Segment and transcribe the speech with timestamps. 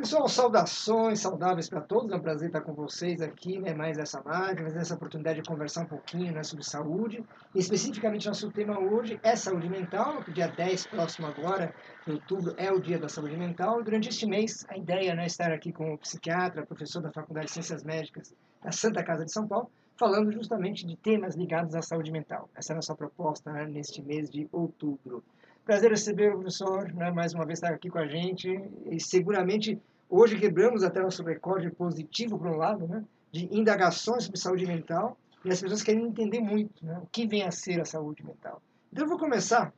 [0.00, 2.12] Pessoal, saudações saudáveis para todos.
[2.12, 5.48] É um prazer estar com vocês aqui, né, mais essa live, mais essa oportunidade de
[5.48, 7.24] conversar um pouquinho né, sobre saúde.
[7.52, 10.22] E especificamente nosso tema hoje é saúde mental.
[10.32, 11.74] Dia 10, próximo agora,
[12.06, 13.80] de outubro, é o dia da saúde mental.
[13.80, 17.10] E durante este mês, a ideia né, é estar aqui com o psiquiatra, professor da
[17.10, 21.74] Faculdade de Ciências Médicas da Santa Casa de São Paulo, falando justamente de temas ligados
[21.74, 22.48] à saúde mental.
[22.54, 25.24] Essa é a nossa proposta né, neste mês de outubro.
[25.68, 28.48] Prazer receber o professor, né, mais uma vez estar aqui com a gente.
[28.90, 29.78] E seguramente
[30.08, 35.18] hoje quebramos até nosso recorde positivo, por um lado, né, de indagações sobre saúde mental.
[35.44, 38.62] E as pessoas querem entender muito né, o que vem a ser a saúde mental.
[38.90, 39.70] Então eu vou começar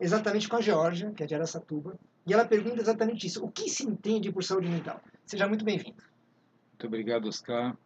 [0.00, 1.96] exatamente com a Georgia, que é de Aracatuba,
[2.26, 5.00] e ela pergunta exatamente isso: o que se entende por saúde mental?
[5.24, 6.02] Seja muito bem-vindo.
[6.72, 7.76] Muito obrigado, Oscar.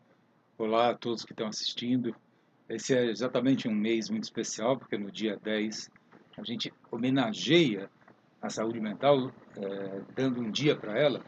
[0.56, 2.16] Olá a todos que estão assistindo.
[2.70, 5.90] Esse é exatamente um mês muito especial, porque no dia 10
[6.36, 7.90] a gente homenageia
[8.40, 11.20] a saúde mental, é, dando um dia para ela,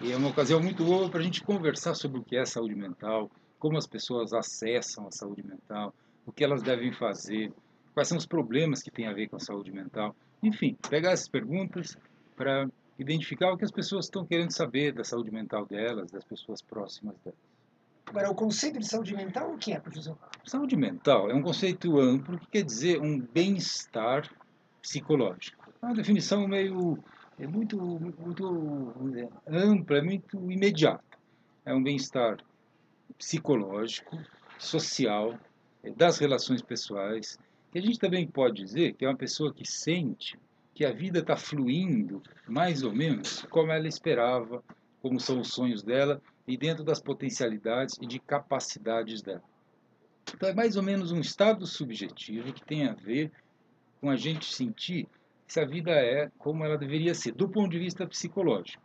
[0.00, 2.74] e é uma ocasião muito boa para a gente conversar sobre o que é saúde
[2.74, 5.94] mental, como as pessoas acessam a saúde mental,
[6.26, 7.52] o que elas devem fazer,
[7.92, 10.14] quais são os problemas que têm a ver com a saúde mental.
[10.42, 11.96] Enfim, pegar essas perguntas
[12.36, 12.68] para
[12.98, 17.16] identificar o que as pessoas estão querendo saber da saúde mental delas, das pessoas próximas
[17.24, 17.38] delas.
[18.06, 20.18] Agora, o conceito de saúde mental, o que é, professor?
[20.44, 24.28] Saúde mental é um conceito amplo que quer dizer um bem-estar
[24.84, 25.72] psicológico.
[25.82, 27.02] É uma definição meio
[27.38, 28.94] é muito, muito
[29.48, 31.02] ampla, é muito imediata.
[31.64, 32.36] É um bem-estar
[33.18, 34.16] psicológico,
[34.58, 35.36] social,
[35.82, 37.38] é, das relações pessoais,
[37.72, 40.38] que a gente também pode dizer que é uma pessoa que sente
[40.74, 44.62] que a vida está fluindo mais ou menos como ela esperava,
[45.00, 49.42] como são os sonhos dela e dentro das potencialidades e de capacidades dela.
[50.34, 53.32] Então é mais ou menos um estado subjetivo que tem a ver
[54.04, 55.08] com a gente sentir
[55.48, 58.82] se a vida é como ela deveria ser, do ponto de vista psicológico.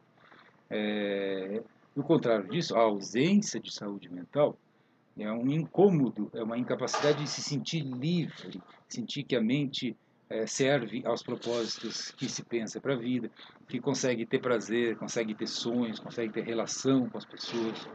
[0.70, 1.62] É,
[1.94, 4.58] do contrário disso, a ausência de saúde mental
[5.18, 9.94] é um incômodo, é uma incapacidade de se sentir livre, sentir que a mente
[10.30, 13.30] é, serve aos propósitos que se pensa para a vida,
[13.68, 17.90] que consegue ter prazer, consegue ter sonhos, consegue ter relação com as pessoas.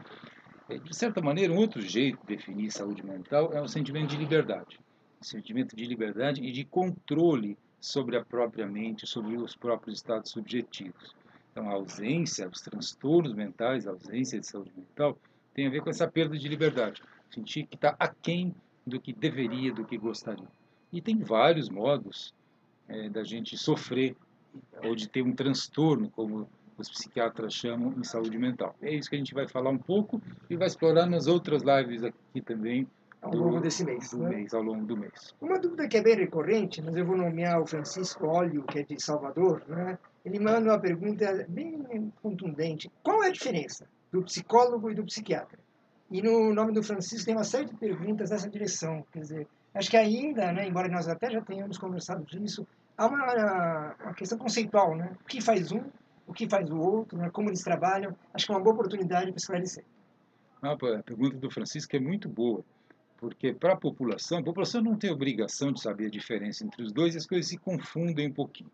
[0.69, 4.17] É, de certa maneira, um outro jeito de definir saúde mental é o sentimento de
[4.17, 4.77] liberdade
[5.21, 11.15] sentimento de liberdade e de controle sobre a própria mente, sobre os próprios estados subjetivos.
[11.51, 15.17] Então, a ausência, os transtornos mentais, a ausência de saúde mental,
[15.53, 17.01] tem a ver com essa perda de liberdade.
[17.29, 18.53] Sentir que está aquém
[18.85, 20.47] do que deveria, do que gostaria.
[20.91, 22.33] E tem vários modos
[22.87, 24.15] é, da gente sofrer
[24.83, 28.75] ou de ter um transtorno, como os psiquiatras chamam, em saúde mental.
[28.81, 32.03] É isso que a gente vai falar um pouco e vai explorar nas outras lives
[32.03, 32.87] aqui também,
[33.25, 34.11] ao longo desse mês.
[34.11, 34.29] Do né?
[34.29, 35.33] mês, ao longo do mês.
[35.41, 38.83] Uma dúvida que é bem recorrente, mas eu vou nomear o Francisco Óleo, que é
[38.83, 39.97] de Salvador, né?
[40.23, 42.91] ele manda uma pergunta bem contundente.
[43.03, 45.59] Qual é a diferença do psicólogo e do psiquiatra?
[46.09, 49.03] E no nome do Francisco tem uma série de perguntas nessa direção.
[49.11, 52.65] Quer dizer, acho que ainda, né, embora nós até já tenhamos conversado disso,
[52.95, 54.95] há uma, uma questão conceitual.
[54.95, 55.11] Né?
[55.23, 55.81] O que faz um,
[56.27, 57.29] o que faz o outro, né?
[57.31, 58.15] como eles trabalham.
[58.31, 59.83] Acho que é uma boa oportunidade para esclarecer.
[60.61, 62.63] Ah, a pergunta do Francisco é muito boa
[63.17, 66.91] porque para a população, a população não tem obrigação de saber a diferença entre os
[66.91, 68.71] dois e as coisas se confundem um pouquinho.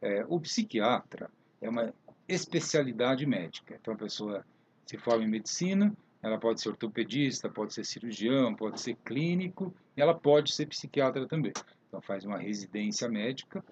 [0.00, 1.30] É, o psiquiatra
[1.60, 1.92] é uma
[2.28, 3.78] especialidade médica.
[3.80, 4.44] Então a pessoa
[4.86, 10.00] se forma em medicina, ela pode ser ortopedista, pode ser cirurgião, pode ser clínico, e
[10.00, 11.52] ela pode ser psiquiatra também.
[11.88, 13.64] Então faz uma residência médica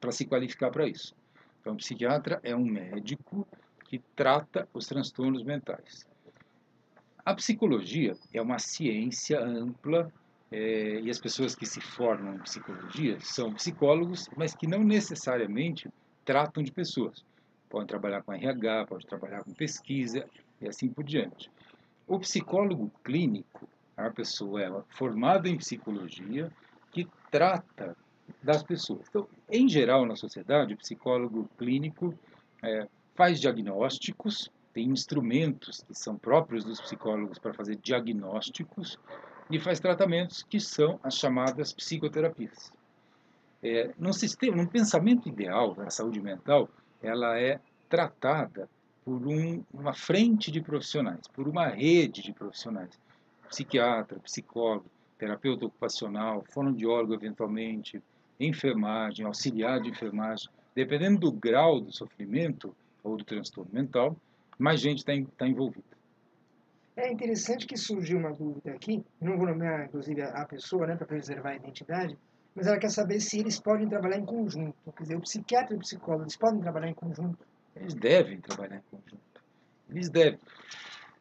[0.00, 1.14] para se qualificar para isso.
[1.60, 3.46] Então o psiquiatra é um médico
[3.84, 6.06] que trata os transtornos mentais.
[7.30, 10.12] A psicologia é uma ciência ampla
[10.50, 15.88] é, e as pessoas que se formam em psicologia são psicólogos, mas que não necessariamente
[16.24, 17.24] tratam de pessoas.
[17.68, 20.26] Podem trabalhar com RH, podem trabalhar com pesquisa
[20.60, 21.48] e assim por diante.
[22.04, 26.50] O psicólogo clínico é uma pessoa formada em psicologia
[26.90, 27.96] que trata
[28.42, 29.06] das pessoas.
[29.08, 32.12] Então, em geral, na sociedade, o psicólogo clínico
[32.60, 38.98] é, faz diagnósticos tem instrumentos que são próprios dos psicólogos para fazer diagnósticos
[39.50, 42.72] e faz tratamentos que são as chamadas psicoterapias.
[43.62, 46.68] É, num sistema, num pensamento ideal da saúde mental,
[47.02, 48.68] ela é tratada
[49.04, 52.90] por um, uma frente de profissionais, por uma rede de profissionais,
[53.48, 54.86] psiquiatra, psicólogo,
[55.18, 58.02] terapeuta ocupacional, fonoaudiólogo eventualmente,
[58.38, 64.16] enfermagem, auxiliar de enfermagem, dependendo do grau do sofrimento ou do transtorno mental,
[64.60, 65.84] mais gente está tá envolvida.
[66.96, 71.06] É interessante que surgiu uma dúvida aqui, não vou nomear inclusive a pessoa né, para
[71.06, 72.16] preservar a identidade,
[72.54, 74.74] mas ela quer saber se eles podem trabalhar em conjunto.
[74.94, 77.38] Quer dizer, o psiquiatra e o psicólogo, eles podem trabalhar em conjunto?
[77.74, 79.42] Eles devem trabalhar em conjunto.
[79.88, 80.38] Eles devem.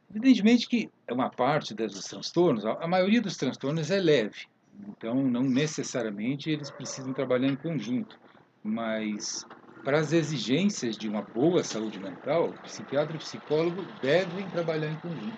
[0.10, 4.48] Evidentemente que é uma parte dos transtornos, a maioria dos transtornos é leve,
[4.88, 8.20] então não necessariamente eles precisam trabalhar em conjunto,
[8.64, 9.46] mas
[9.84, 15.38] para as exigências de uma boa saúde mental, psiquiatra e psicólogo devem trabalhar em conjunto.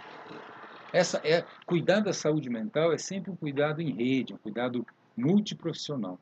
[0.92, 4.86] Essa é cuidar da saúde mental é sempre um cuidado em rede, um cuidado
[5.16, 6.20] multiprofissional.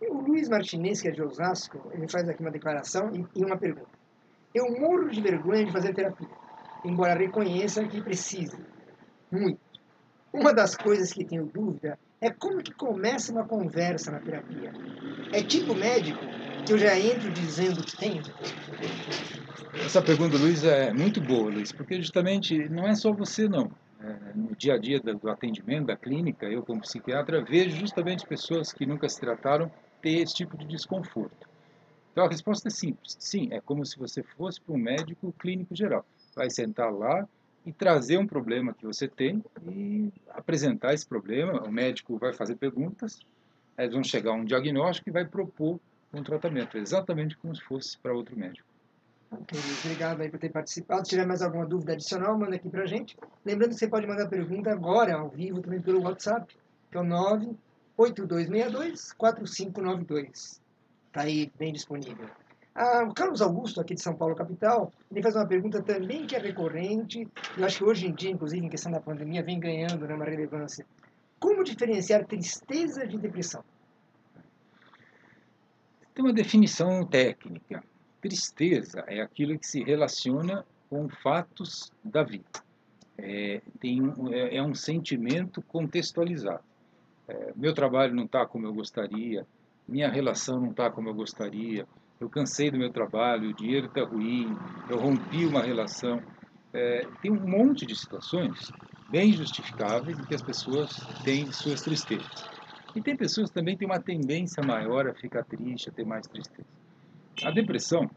[0.00, 3.88] O Luiz Martinez, que é de Osasco, ele faz aqui uma declaração e uma pergunta.
[4.54, 6.40] Eu morro de vergonha de fazer terapia
[6.84, 8.56] embora reconheça que precise
[9.30, 9.60] muito.
[10.32, 14.72] Uma das coisas que tenho dúvida é como que começa uma conversa na terapia.
[15.32, 16.20] É tipo médico
[16.64, 18.22] que eu já entro dizendo que tenho?
[19.84, 23.70] Essa pergunta, Luiz, é muito boa, Luiz, porque justamente não é só você, não.
[24.00, 28.72] É, no dia a dia do atendimento, da clínica, eu como psiquiatra vejo justamente pessoas
[28.72, 29.70] que nunca se trataram
[30.00, 31.48] ter esse tipo de desconforto.
[32.12, 33.16] Então a resposta é simples.
[33.18, 36.04] Sim, é como se você fosse para um médico clínico geral
[36.34, 37.28] vai sentar lá
[37.64, 41.62] e trazer um problema que você tem e apresentar esse problema.
[41.62, 43.20] O médico vai fazer perguntas,
[43.76, 45.78] eles vão chegar a um diagnóstico e vai propor
[46.12, 48.68] um tratamento, exatamente como se fosse para outro médico.
[49.30, 51.04] Ok, obrigado aí por ter participado.
[51.04, 53.16] Se tiver mais alguma dúvida adicional, manda aqui para a gente.
[53.44, 56.52] Lembrando que você pode mandar pergunta agora, ao vivo, também pelo WhatsApp,
[56.90, 57.04] que é o
[57.96, 60.60] 98262-4592.
[61.06, 62.28] Está aí bem disponível.
[62.74, 66.34] Ah, o Carlos Augusto, aqui de São Paulo, capital, ele faz uma pergunta também que
[66.34, 70.06] é recorrente, eu acho que hoje em dia, inclusive em questão da pandemia, vem ganhando
[70.06, 70.86] né, uma relevância.
[71.38, 73.62] Como diferenciar tristeza de depressão?
[76.20, 77.82] Tem uma definição técnica.
[78.20, 82.44] Tristeza é aquilo que se relaciona com fatos da vida.
[83.16, 86.62] É, tem é, é um sentimento contextualizado.
[87.26, 89.46] É, meu trabalho não está como eu gostaria,
[89.88, 91.86] minha relação não está como eu gostaria,
[92.20, 94.54] eu cansei do meu trabalho, o dinheiro está ruim,
[94.90, 96.20] eu rompi uma relação.
[96.74, 98.70] É, tem um monte de situações
[99.08, 102.59] bem justificáveis em que as pessoas têm suas tristezas.
[102.94, 106.26] E tem pessoas que também têm uma tendência maior a ficar triste, a ter mais
[106.26, 106.68] tristeza.
[107.44, 108.10] A depressão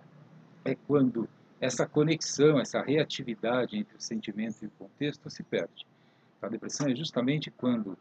[0.66, 1.30] é quando
[1.62, 5.86] essa conexão, essa reatividade entre o sentimento e o contexto se perde.
[6.42, 7.98] A depressão é justamente quando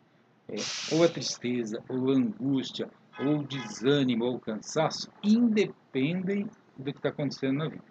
[0.49, 0.57] é,
[0.95, 2.89] ou a tristeza, ou a angústia,
[3.21, 7.85] ou desânimo ou cansaço independem do que está acontecendo na vida.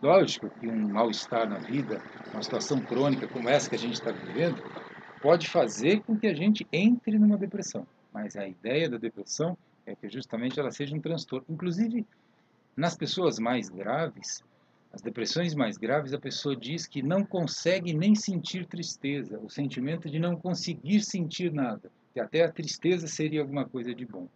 [0.00, 4.10] Lógico que um mal-estar na vida, uma situação crônica como essa que a gente está
[4.12, 4.62] vivendo,
[5.20, 7.86] pode fazer com que a gente entre numa depressão.
[8.12, 9.56] Mas a ideia da depressão
[9.86, 11.46] é que justamente ela seja um transtorno.
[11.48, 12.06] Inclusive,
[12.76, 14.42] nas pessoas mais graves,
[14.92, 20.08] as depressões mais graves, a pessoa diz que não consegue nem sentir tristeza, o sentimento
[20.10, 24.28] de não conseguir sentir nada, que até a tristeza seria alguma coisa de bom.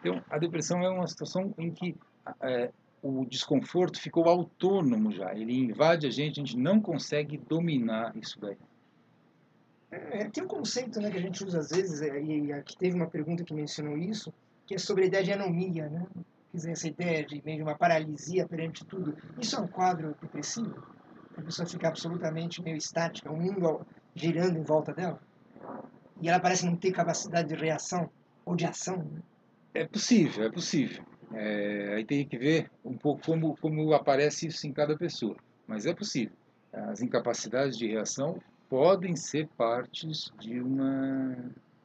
[0.00, 1.96] Então, a depressão é uma situação em que
[2.42, 2.70] é,
[3.02, 8.38] o desconforto ficou autônomo já, ele invade a gente, a gente não consegue dominar isso
[8.38, 8.58] daí.
[10.10, 12.94] É, tem um conceito né, que a gente usa às vezes, é, e aqui teve
[12.94, 14.32] uma pergunta que mencionou isso,
[14.66, 16.06] que é sobre a ideia de anomia, né?
[16.50, 19.16] Quer dizer, essa ideia de meio de uma paralisia perante tudo.
[19.40, 20.82] Isso é um quadro depressivo?
[21.36, 25.20] A pessoa fica absolutamente meio estática, o mundo girando em volta dela?
[26.20, 28.08] E ela parece não ter capacidade de reação
[28.44, 29.20] ou de ação, né?
[29.74, 31.04] É possível, é possível.
[31.34, 35.36] É, aí tem que ver um pouco como, como aparece isso em cada pessoa.
[35.66, 36.34] Mas é possível.
[36.72, 41.36] As incapacidades de reação podem ser partes de uma,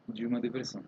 [0.08, 0.84] de uma depressão.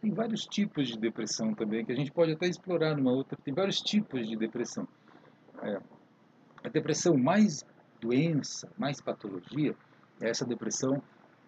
[0.00, 3.38] Tem vários tipos de depressão também, que a gente pode até explorar numa outra.
[3.42, 4.86] Tem vários tipos de depressão.
[5.62, 5.80] É,
[6.62, 7.64] a depressão mais
[8.00, 9.74] doença, mais patologia,
[10.20, 11.02] é essa depressão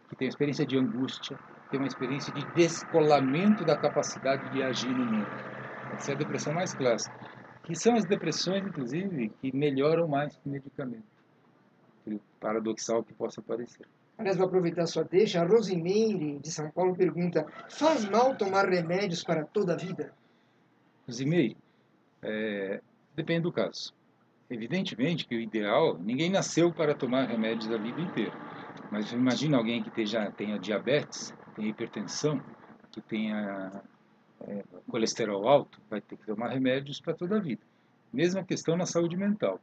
[0.09, 1.38] que tem a experiência de angústia,
[1.71, 5.26] tem uma experiência de descolamento da capacidade de agir no mundo.
[5.95, 7.14] Essa é a depressão mais clássica.
[7.64, 11.15] Que são as depressões, inclusive, que melhoram mais com medicamento.
[12.40, 13.86] Paradoxal que possa parecer.
[14.18, 15.40] Aliás, vou aproveitar a sua deixa.
[15.40, 20.12] A Rosimeire, de São Paulo, pergunta: faz mal tomar remédios para toda a vida?
[21.06, 21.56] Rosimeire,
[22.22, 22.80] é,
[23.14, 23.92] depende do caso.
[24.48, 28.32] Evidentemente que o ideal, ninguém nasceu para tomar remédios a vida inteira.
[28.90, 32.40] Mas imagina alguém que tenha, tenha diabetes, tem hipertensão,
[32.92, 33.82] que tenha
[34.42, 37.62] é, colesterol alto, vai ter que tomar remédios para toda a vida.
[38.12, 39.60] Mesma questão na saúde mental.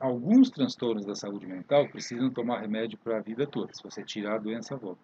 [0.00, 4.36] Alguns transtornos da saúde mental precisam tomar remédio para a vida toda, se você tirar
[4.36, 5.00] a doença, volta.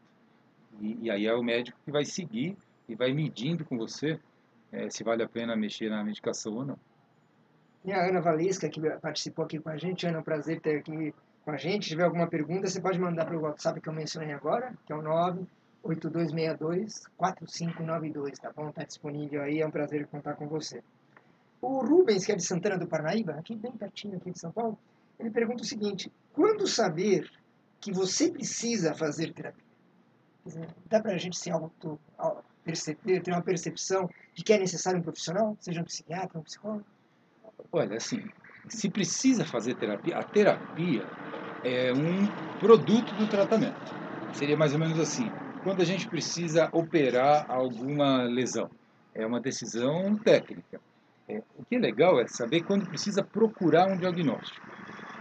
[0.81, 2.57] E, e aí é o médico que vai seguir
[2.89, 4.19] e vai medindo com você
[4.73, 6.79] é, se vale a pena mexer na medicação ou não.
[7.85, 10.07] E a Ana Valesca, que participou aqui com a gente.
[10.07, 11.85] Ana, é um prazer ter aqui com a gente.
[11.85, 14.93] Se tiver alguma pergunta, você pode mandar para o WhatsApp que eu mencionei agora, que
[14.93, 15.47] é o 9
[15.85, 18.71] 8262 4592, tá bom?
[18.71, 20.83] Está disponível aí, é um prazer contar com você.
[21.61, 24.79] O Rubens, que é de Santana do Parnaíba, aqui bem pertinho aqui de São Paulo,
[25.19, 27.31] ele pergunta o seguinte: quando saber
[27.81, 29.65] que você precisa fazer terapia?
[30.45, 31.39] Dizer, dá para a gente
[32.65, 36.85] perceber, ter uma percepção de que é necessário um profissional, seja um psiquiatra, um psicólogo?
[37.73, 38.23] Olha, assim,
[38.69, 41.05] se precisa fazer terapia, a terapia
[41.65, 43.95] é um produto do tratamento.
[44.35, 45.31] Seria mais ou menos assim:
[45.63, 48.71] quando a gente precisa operar alguma lesão,
[49.15, 50.81] é uma decisão técnica.
[51.69, 54.65] Que é legal é saber quando precisa procurar um diagnóstico.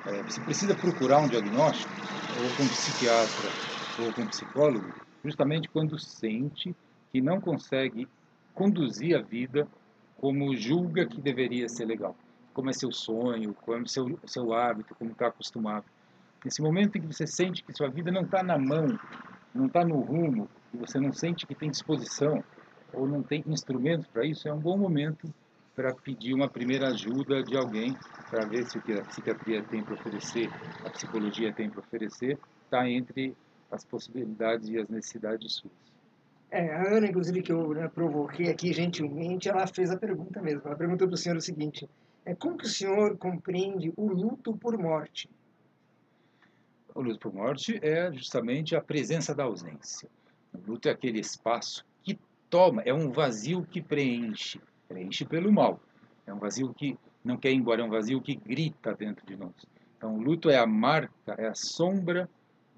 [0.05, 1.91] É, você precisa procurar um diagnóstico,
[2.37, 3.51] ou com um psiquiatra,
[3.97, 6.75] ou com um psicólogo, justamente quando sente
[7.11, 8.07] que não consegue
[8.53, 9.67] conduzir a vida
[10.17, 12.15] como julga que deveria ser legal.
[12.53, 15.85] Como é seu sonho, como é seu, seu hábito, como está acostumado.
[16.43, 18.87] Nesse momento em que você sente que sua vida não está na mão,
[19.53, 22.43] não está no rumo, e você não sente que tem disposição,
[22.93, 25.27] ou não tem instrumentos para isso, é um bom momento
[25.75, 27.95] para pedir uma primeira ajuda de alguém
[28.29, 30.49] para ver se o que a psiquiatria tem para oferecer,
[30.85, 33.35] a psicologia tem para oferecer, está entre
[33.69, 35.73] as possibilidades e as necessidades suas.
[36.49, 40.61] É, a Ana, inclusive, que eu né, provoquei aqui gentilmente, ela fez a pergunta mesmo.
[40.65, 41.89] Ela perguntou para o senhor o seguinte:
[42.23, 45.29] é, como que o senhor compreende o luto por morte?
[46.93, 50.07] O luto por morte é justamente a presença da ausência.
[50.53, 52.17] O luto é aquele espaço que
[52.49, 55.79] toma, é um vazio que preenche preenche pelo mal.
[56.25, 59.35] É um vazio que não quer ir embora, é um vazio que grita dentro de
[59.35, 59.53] nós.
[59.97, 62.29] Então, o luto é a marca, é a sombra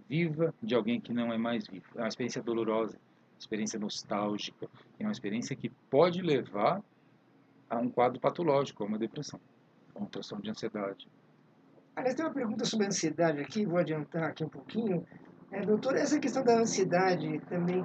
[0.07, 1.85] viva de alguém que não é mais vivo.
[1.95, 6.81] É uma experiência dolorosa, uma experiência nostálgica, é uma experiência que pode levar
[7.69, 9.39] a um quadro patológico, a uma depressão,
[9.93, 11.07] a uma transtorno de ansiedade.
[11.95, 15.05] Aliás, tem uma pergunta sobre ansiedade aqui, vou adiantar aqui um pouquinho.
[15.51, 17.81] É, doutor, essa questão da ansiedade também,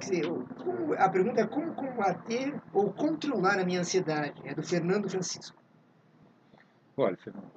[0.57, 4.41] como, a pergunta é como combater ou controlar a minha ansiedade?
[4.43, 5.55] É do Fernando Francisco.
[6.97, 7.49] Olha, Fernando,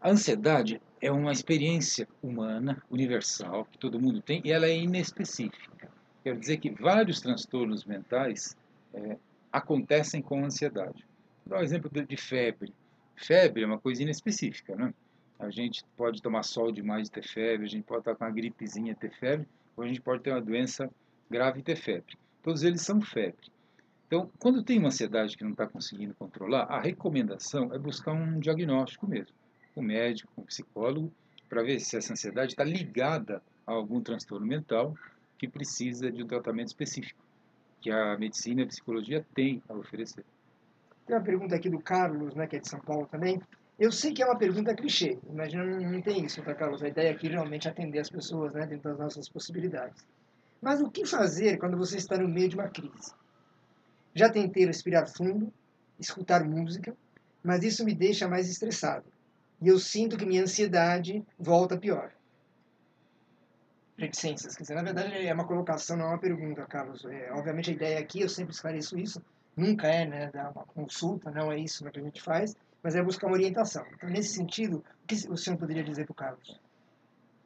[0.00, 5.90] a ansiedade é uma experiência humana, universal, que todo mundo tem, e ela é inespecífica.
[6.22, 8.56] Quer dizer que vários transtornos mentais
[8.94, 9.16] é,
[9.52, 11.04] acontecem com ansiedade.
[11.44, 12.72] Vou dar um exemplo de febre.
[13.16, 14.94] Febre é uma coisa inespecífica, né?
[15.38, 18.30] A gente pode tomar sol demais e ter febre, a gente pode estar com uma
[18.30, 20.90] gripezinha e ter febre, ou a gente pode ter uma doença
[21.30, 22.16] grave e ter febre.
[22.42, 23.50] Todos eles são febre.
[24.06, 28.38] Então, quando tem uma ansiedade que não está conseguindo controlar, a recomendação é buscar um
[28.38, 29.34] diagnóstico mesmo,
[29.76, 31.12] um médico, um psicólogo,
[31.48, 34.94] para ver se essa ansiedade está ligada a algum transtorno mental
[35.36, 37.20] que precisa de um tratamento específico,
[37.80, 40.24] que a medicina e a psicologia têm a oferecer.
[41.04, 43.40] Tem uma pergunta aqui do Carlos, né, que é de São Paulo também.
[43.78, 46.82] Eu sei que é uma pergunta clichê, imagina não, não tem isso, tá, Carlos?
[46.82, 50.02] A ideia aqui é realmente atender as pessoas né, dentro das nossas possibilidades.
[50.62, 53.12] Mas o que fazer quando você está no meio de uma crise?
[54.14, 55.52] Já tentei respirar fundo,
[56.00, 56.96] escutar música,
[57.44, 59.04] mas isso me deixa mais estressado.
[59.60, 62.10] E eu sinto que minha ansiedade volta pior.
[63.98, 67.04] Reticências, quer dizer, na verdade é uma colocação, não é uma pergunta, Carlos.
[67.04, 69.22] É, obviamente a ideia aqui, eu sempre esclareço isso,
[69.54, 72.56] nunca é né, dar uma consulta, não é isso que a gente faz,
[72.86, 73.84] mas é buscar uma orientação.
[73.96, 76.60] Então, nesse sentido, o que o senhor poderia dizer para o Carlos?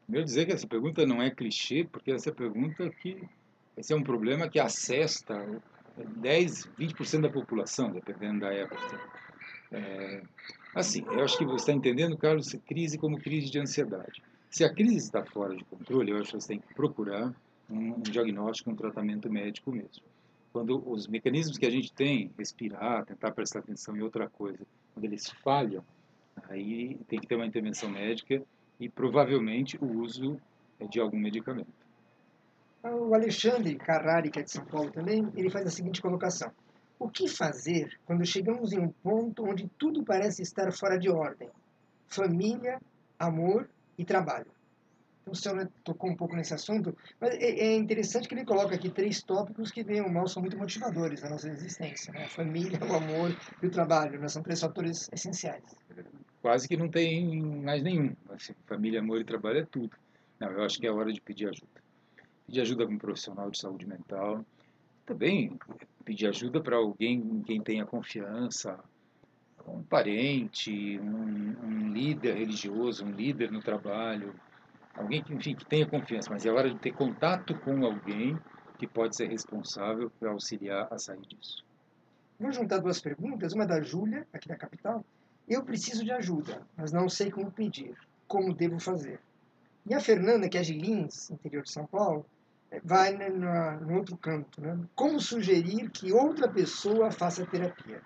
[0.05, 3.27] Primeiro dizer que essa pergunta não é clichê, porque essa pergunta que
[3.75, 5.35] esse é um problema que acesta
[5.97, 9.01] 10, 20% da população, dependendo da época.
[9.73, 10.23] É,
[10.75, 14.23] assim, eu acho que você está entendendo, Carlos, crise como crise de ansiedade.
[14.51, 17.35] Se a crise está fora de controle, eu acho que você tem que procurar
[17.71, 20.05] um, um diagnóstico, um tratamento médico mesmo.
[20.53, 24.67] Quando os mecanismos que a gente tem, respirar, tentar prestar atenção em outra coisa,
[25.01, 25.83] quando eles falham,
[26.51, 28.43] aí tem que ter uma intervenção médica
[28.79, 30.39] e provavelmente o uso
[30.91, 31.73] de algum medicamento.
[32.83, 36.51] O Alexandre Carrari, que é de São Paulo também, ele faz a seguinte colocação.
[36.99, 41.49] O que fazer quando chegamos em um ponto onde tudo parece estar fora de ordem?
[42.07, 42.79] Família,
[43.19, 44.51] amor e trabalho
[45.27, 48.91] o senhor tocou um pouco nesse assunto, mas é, é interessante que ele coloca aqui
[48.91, 52.13] três tópicos que, bem ou mal, são muito motivadores da nossa existência.
[52.13, 52.25] Né?
[52.25, 54.29] A família, o amor e o trabalho, né?
[54.29, 55.63] são três fatores essenciais.
[56.43, 58.15] Quase que não tem mais nenhum.
[58.31, 59.97] Assim, família, amor e trabalho é tudo.
[60.39, 61.83] Não, eu acho que é hora de pedir ajuda.
[62.47, 64.45] Pedir ajuda para um profissional de saúde mental.
[65.05, 65.59] Também
[66.05, 68.79] pedir ajuda para alguém em quem tenha confiança,
[69.67, 74.35] um parente, um, um líder religioso, um líder no trabalho,
[74.95, 78.39] alguém que, enfim, que tenha confiança, mas é hora de ter contato com alguém
[78.79, 81.65] que pode ser responsável para auxiliar a sair disso.
[82.39, 85.05] Vou juntar duas perguntas, uma da Júlia, aqui da capital.
[85.47, 87.95] Eu preciso de ajuda, mas não sei como pedir.
[88.27, 89.21] Como devo fazer?
[89.87, 92.25] E a Fernanda, que é de Lins, interior de São Paulo,
[92.85, 94.61] vai no, no outro canto.
[94.61, 94.79] Né?
[94.95, 98.01] Como sugerir que outra pessoa faça terapia?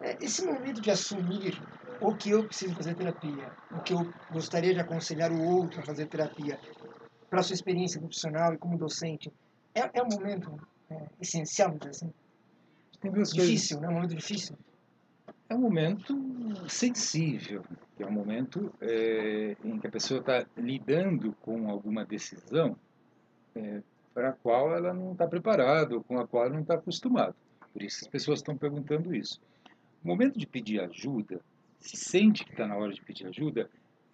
[0.00, 1.60] É, esse momento de assumir
[2.00, 5.82] o que eu preciso fazer terapia, o que eu gostaria de aconselhar o outro a
[5.82, 6.58] fazer terapia,
[7.30, 9.32] para sua experiência profissional e como docente,
[9.74, 10.56] é, é um momento
[10.90, 12.14] é, essencial, vamos dizer assim?
[13.00, 13.80] Tem duas Difícil, coisas.
[13.80, 13.88] né?
[13.88, 14.56] Um momento difícil.
[15.48, 17.64] É um momento sensível,
[17.98, 22.76] é um momento é, em que a pessoa está lidando com alguma decisão
[23.54, 23.82] é,
[24.14, 27.34] para a qual ela não está preparada, com a qual ela não está acostumada.
[27.72, 29.40] Por isso as pessoas estão perguntando isso.
[30.02, 31.40] O momento de pedir ajuda,
[31.84, 33.68] se sente que está na hora de pedir ajuda, é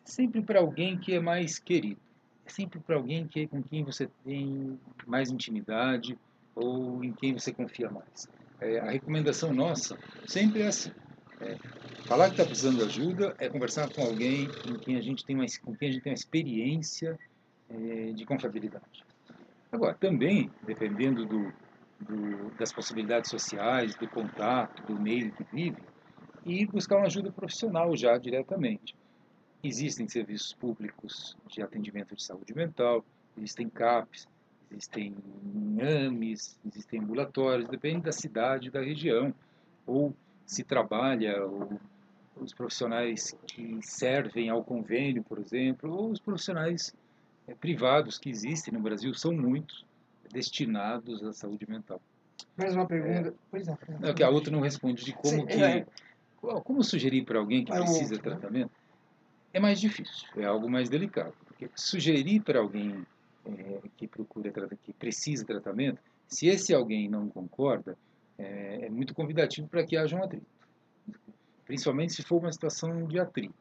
[0.05, 2.01] sempre para alguém que é mais querido.
[2.45, 6.19] É sempre para alguém que, com quem você tem mais intimidade
[6.55, 8.29] ou em quem você confia mais.
[8.61, 9.97] É, a recomendação nossa
[10.27, 10.91] sempre é assim.
[11.41, 11.57] É,
[12.07, 15.37] falar que está precisando de ajuda é conversar com alguém em quem a gente tem
[15.37, 17.19] uma, com quem a gente tem uma experiência
[17.71, 19.05] é, de confiabilidade.
[19.73, 21.53] Agora, também, dependendo do,
[22.01, 25.79] do, das possibilidades sociais, do contato, do meio que vive,
[26.45, 28.95] e buscar uma ajuda profissional já diretamente.
[29.63, 33.05] Existem serviços públicos de atendimento de saúde mental,
[33.37, 34.27] existem CAPs,
[34.71, 35.15] existem
[35.81, 39.35] AMES, existem ambulatórios, depende da cidade, da região,
[39.87, 40.15] ou
[40.47, 41.79] se trabalha, ou
[42.37, 46.95] os profissionais que servem ao convênio, por exemplo, ou os profissionais
[47.47, 49.85] é, privados que existem no Brasil, são muitos,
[50.33, 52.01] destinados à saúde mental.
[52.57, 53.29] Mais uma pergunta.
[53.29, 53.77] É, pois é.
[54.01, 55.63] Não, que a outra não responde de como Sim, que...
[55.63, 55.87] é.
[56.41, 58.23] Como sugerir para alguém que É precisa de né?
[58.23, 58.71] tratamento?
[59.53, 61.35] É mais difícil, é algo mais delicado.
[61.47, 63.05] Porque sugerir para alguém
[63.45, 64.51] é, que procura
[64.83, 67.97] que precisa de tratamento, se esse alguém não concorda,
[68.39, 70.47] é, é muito convidativo para que haja um atrito.
[71.67, 73.55] Principalmente se for uma situação de atrito.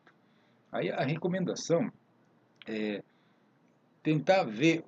[0.72, 1.92] Aí a recomendação
[2.68, 3.04] é
[4.04, 4.84] tentar ver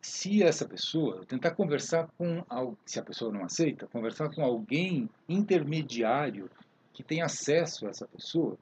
[0.00, 2.44] se essa pessoa, tentar conversar com,
[2.84, 6.50] se a pessoa não aceita, conversar com alguém intermediário
[6.96, 8.56] que tenha acesso a essa pessoa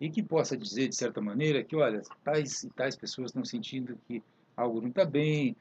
[0.00, 3.98] e que possa dizer, de certa maneira, que, olha, tais e tais pessoas estão sentindo
[4.06, 4.22] que
[4.56, 5.56] algo não está bem,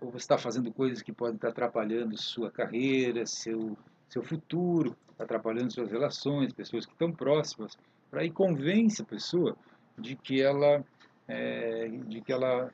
[0.00, 3.76] ou você está fazendo coisas que podem estar atrapalhando sua carreira, seu,
[4.08, 7.76] seu futuro, atrapalhando suas relações, pessoas que estão próximas,
[8.08, 9.56] para aí convence a pessoa
[9.98, 10.84] de que ela,
[11.26, 12.72] é, de que ela,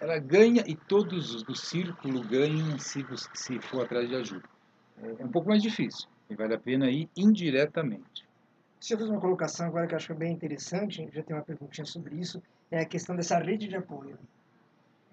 [0.00, 4.48] ela ganha e todos os do círculo ganham se, se for atrás de ajuda.
[5.02, 8.29] É, é um pouco mais difícil e vale a pena ir indiretamente.
[8.88, 11.84] Eu fazer uma colocação agora que eu acho é bem interessante, já tem uma perguntinha
[11.84, 14.18] sobre isso, é a questão dessa rede de apoio.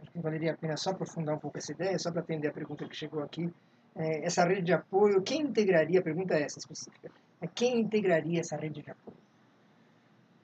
[0.02, 2.54] Acho que valeria a pena só aprofundar um pouco essa ideia, só para atender a
[2.54, 3.54] pergunta que chegou aqui.
[3.96, 8.40] É, essa rede de apoio, quem integraria, a pergunta é essa específica, é quem integraria
[8.40, 9.18] essa rede de apoio?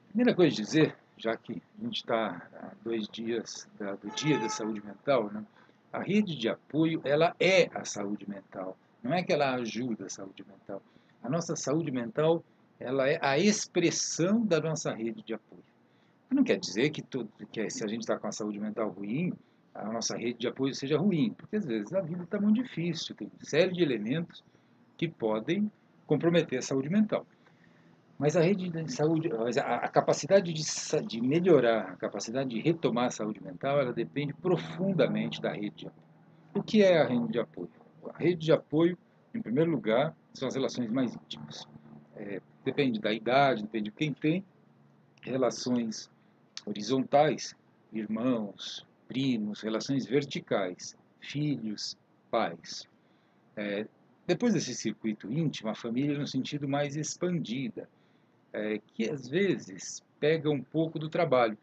[0.10, 4.38] Primeira coisa a dizer, já que a gente está há dois dias da- do Dia
[4.38, 5.44] da Saúde Mental, né?
[5.94, 8.76] a rede de apoio ela é a saúde mental.
[9.02, 10.82] Não é que ela ajuda a saúde mental.
[11.22, 12.44] A nossa saúde mental
[12.84, 15.64] ela é a expressão da nossa rede de apoio.
[16.30, 19.32] Não quer dizer que, tudo, que se a gente está com a saúde mental ruim,
[19.74, 23.16] a nossa rede de apoio seja ruim, porque às vezes a vida está muito difícil,
[23.16, 24.44] tem uma série de elementos
[24.98, 25.72] que podem
[26.06, 27.26] comprometer a saúde mental.
[28.18, 30.64] Mas a rede de saúde, a, capacidade de,
[31.08, 35.88] de melhorar, a capacidade de retomar a saúde mental, ela depende profundamente da rede de
[35.88, 36.08] apoio.
[36.56, 37.70] O que é a rede de apoio?
[38.14, 38.98] A rede de apoio,
[39.34, 41.68] em primeiro lugar, são as relações mais íntimas.
[42.16, 44.44] É, depende da idade, depende de quem tem
[45.22, 46.10] relações
[46.66, 47.56] horizontais,
[47.92, 51.98] irmãos, primos, relações verticais, filhos,
[52.30, 52.88] pais.
[53.56, 53.86] É,
[54.26, 57.90] depois desse circuito íntimo, a família no sentido mais expandida,
[58.52, 61.58] é, que às vezes pega um pouco do trabalho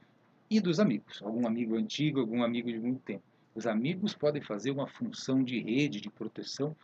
[0.50, 3.22] e dos amigos, algum amigo antigo, algum amigo de muito tempo.
[3.54, 6.76] Os amigos podem fazer uma função de rede de proteção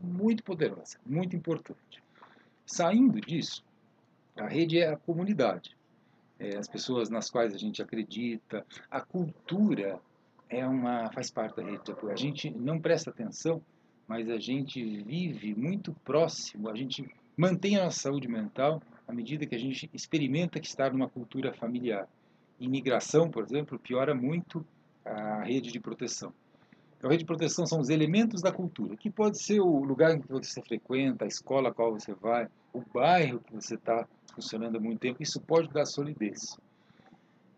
[0.00, 2.02] muito poderosa, muito importante.
[2.68, 3.64] Saindo disso,
[4.36, 5.74] a rede é a comunidade,
[6.38, 9.98] é as pessoas nas quais a gente acredita, a cultura
[10.50, 12.12] é uma faz parte da rede de apoio.
[12.12, 13.62] A gente não presta atenção,
[14.06, 19.46] mas a gente vive muito próximo, a gente mantém a nossa saúde mental à medida
[19.46, 22.06] que a gente experimenta que está numa cultura familiar.
[22.60, 24.62] Imigração, por exemplo, piora muito
[25.06, 26.34] a rede de proteção.
[27.02, 30.20] A rede de proteção são os elementos da cultura, que pode ser o lugar em
[30.20, 34.76] que você frequenta, a escola a qual você vai, o bairro que você está funcionando
[34.76, 35.22] há muito tempo.
[35.22, 36.58] Isso pode dar solidez.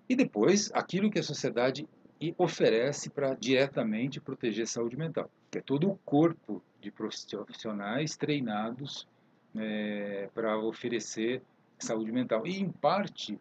[0.09, 1.89] E depois, aquilo que a sociedade
[2.37, 9.07] oferece para diretamente proteger a saúde mental, que é todo o corpo de profissionais treinados
[9.57, 11.43] é, para oferecer
[11.79, 12.47] saúde mental.
[12.47, 13.39] E, em parte,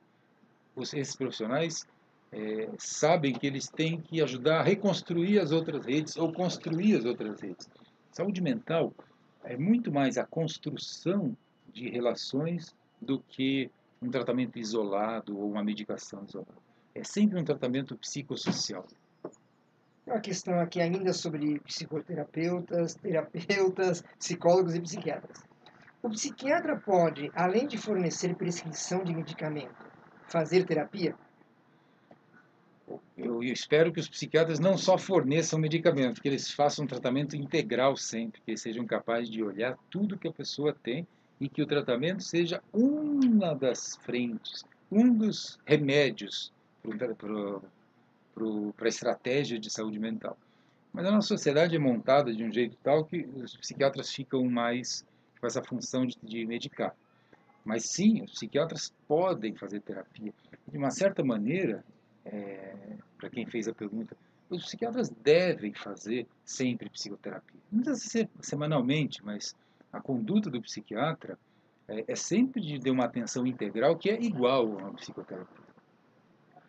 [0.75, 1.85] os, esses profissionais
[2.31, 7.05] é, sabem que eles têm que ajudar a reconstruir as outras redes ou construir as
[7.05, 7.69] outras redes.
[8.11, 8.93] Saúde mental
[9.43, 11.35] é muito mais a construção
[11.73, 13.69] de relações do que
[14.01, 16.61] um tratamento isolado ou uma medicação isolada.
[16.93, 18.85] É sempre um tratamento psicossocial.
[20.05, 25.43] Uma questão aqui ainda sobre psicoterapeutas, terapeutas, psicólogos e psiquiatras.
[26.01, 29.85] O psiquiatra pode, além de fornecer prescrição de medicamento,
[30.27, 31.15] fazer terapia?
[33.17, 37.95] Eu espero que os psiquiatras não só forneçam medicamento, que eles façam um tratamento integral
[37.95, 41.07] sempre, que eles sejam capazes de olhar tudo que a pessoa tem
[41.39, 46.51] e que o tratamento seja uma das frentes, um dos remédios
[48.75, 50.37] para a estratégia de saúde mental.
[50.91, 55.05] Mas a nossa sociedade é montada de um jeito tal que os psiquiatras ficam mais
[55.39, 56.95] com essa função de, de medicar.
[57.63, 60.33] Mas sim, os psiquiatras podem fazer terapia.
[60.67, 61.83] De uma certa maneira,
[63.19, 64.15] para quem fez a pergunta,
[64.49, 67.59] os psiquiatras devem fazer sempre psicoterapia.
[67.71, 69.55] Não precisa ser semanalmente, mas
[69.93, 71.37] a conduta do psiquiatra
[71.87, 75.69] é, é sempre de ter uma atenção integral que é igual a uma psicoterapia.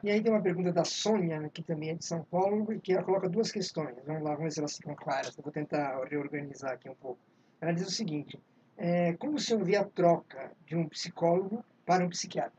[0.03, 2.93] E aí tem uma pergunta da Sônia, que também é de São Paulo, e que
[2.93, 3.95] ela coloca duas questões.
[4.07, 5.37] Vamos lá, vamos ver se elas ficam claras.
[5.37, 7.21] Vou tentar reorganizar aqui um pouco.
[7.61, 8.41] Ela diz o seguinte:
[8.79, 12.59] é, como se ouvir a troca de um psicólogo para um psiquiatra?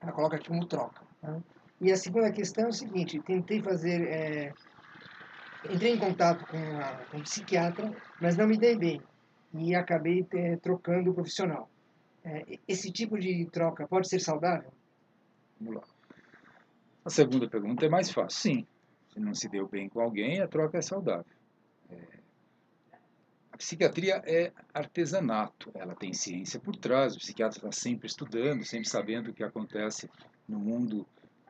[0.00, 1.02] Ela coloca aqui como troca.
[1.20, 1.38] Tá?
[1.80, 4.02] E a segunda questão é o seguinte: tentei fazer.
[4.02, 4.52] É,
[5.70, 7.90] entrei em contato com, a, com um psiquiatra,
[8.20, 9.02] mas não me dei bem.
[9.54, 11.68] E acabei é, trocando o profissional.
[12.22, 14.70] É, esse tipo de troca pode ser saudável?
[15.58, 15.82] Vamos lá.
[17.04, 18.38] A segunda pergunta é mais fácil.
[18.38, 18.66] Sim,
[19.12, 21.24] se não se deu bem com alguém, a troca é saudável.
[21.88, 21.96] É,
[23.52, 28.88] a psiquiatria é artesanato, ela tem ciência por trás, o psiquiatra está sempre estudando, sempre
[28.88, 30.10] sabendo o que acontece
[30.46, 31.06] no mundo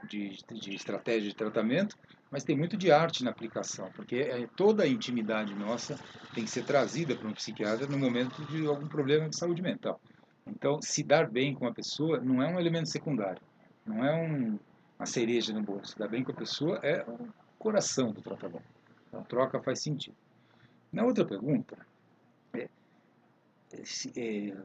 [0.09, 1.97] de, de estratégia de tratamento,
[2.31, 5.97] mas tem muito de arte na aplicação, porque é, toda a intimidade nossa
[6.35, 10.01] tem que ser trazida para um psiquiatra no momento de algum problema de saúde mental.
[10.47, 13.43] Então, se dar bem com a pessoa não é um elemento secundário,
[13.85, 14.59] não é um,
[14.99, 15.99] uma cereja no bolso.
[15.99, 18.65] Dar bem com a pessoa é o coração do tratamento.
[19.09, 20.17] Então, troca faz sentido.
[20.93, 21.77] Na outra pergunta,
[22.55, 22.69] é,
[24.17, 24.57] é,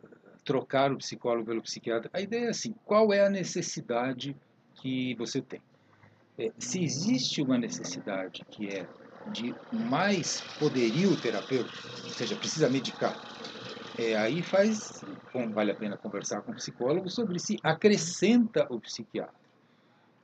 [0.43, 4.36] trocar o psicólogo pelo psiquiatra, a ideia é assim: qual é a necessidade
[4.76, 5.62] que você tem?
[6.38, 8.86] É, se existe uma necessidade que é
[9.32, 13.16] de mais poderio terapêutico, ou seja, precisa medicar,
[13.98, 15.02] é, aí faz,
[15.34, 19.34] bom, vale a pena conversar com o psicólogo sobre se acrescenta o psiquiatra.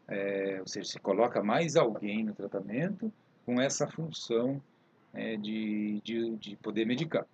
[0.07, 3.11] É, ou seja, se coloca mais alguém no tratamento
[3.45, 4.61] com essa função
[5.13, 7.25] é, de, de, de poder medicar.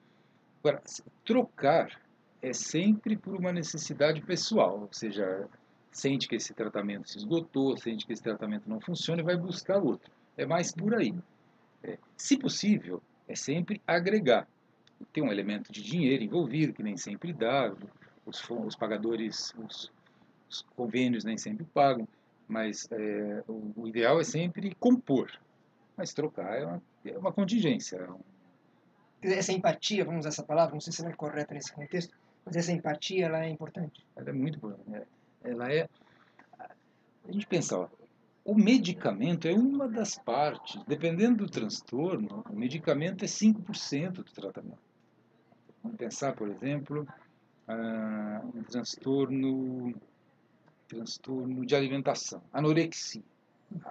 [0.63, 0.81] Agora,
[1.25, 1.99] trocar
[2.39, 5.47] é sempre por uma necessidade pessoal, ou seja,
[5.97, 9.77] sente que esse tratamento se esgotou, sente que esse tratamento não funciona e vai buscar
[9.77, 10.11] outro.
[10.37, 11.13] É mais por aí.
[11.83, 14.47] É, se possível, é sempre agregar
[15.13, 17.73] tem um elemento de dinheiro envolvido, que nem sempre dá,
[18.25, 19.91] os, os pagadores, os,
[20.49, 22.07] os, convênios nem sempre pagam,
[22.47, 25.31] mas é, o, o, ideal é sempre compor,
[25.95, 27.97] mas trocar é uma, é uma contingência.
[27.97, 28.19] É um...
[29.21, 32.55] Essa empatia, vamos usar essa palavra, não sei se ela é correta nesse contexto, mas
[32.55, 34.05] essa empatia ela é importante.
[34.15, 34.79] Ela é muito boa.
[34.87, 35.03] Né?
[35.43, 35.89] Ela é.
[36.59, 37.89] A gente pensa, ó,
[38.47, 40.81] o medicamento é uma das partes.
[40.87, 44.79] Dependendo do transtorno, o medicamento é 5% do tratamento.
[45.83, 47.07] Vamos pensar, por exemplo,
[47.67, 49.93] uh, um transtorno,
[50.87, 53.23] transtorno de alimentação, anorexia.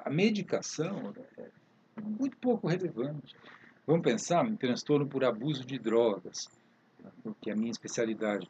[0.05, 3.37] A medicação é muito pouco relevante.
[3.87, 6.49] Vamos pensar em transtorno por abuso de drogas,
[7.41, 8.49] que é a minha especialidade.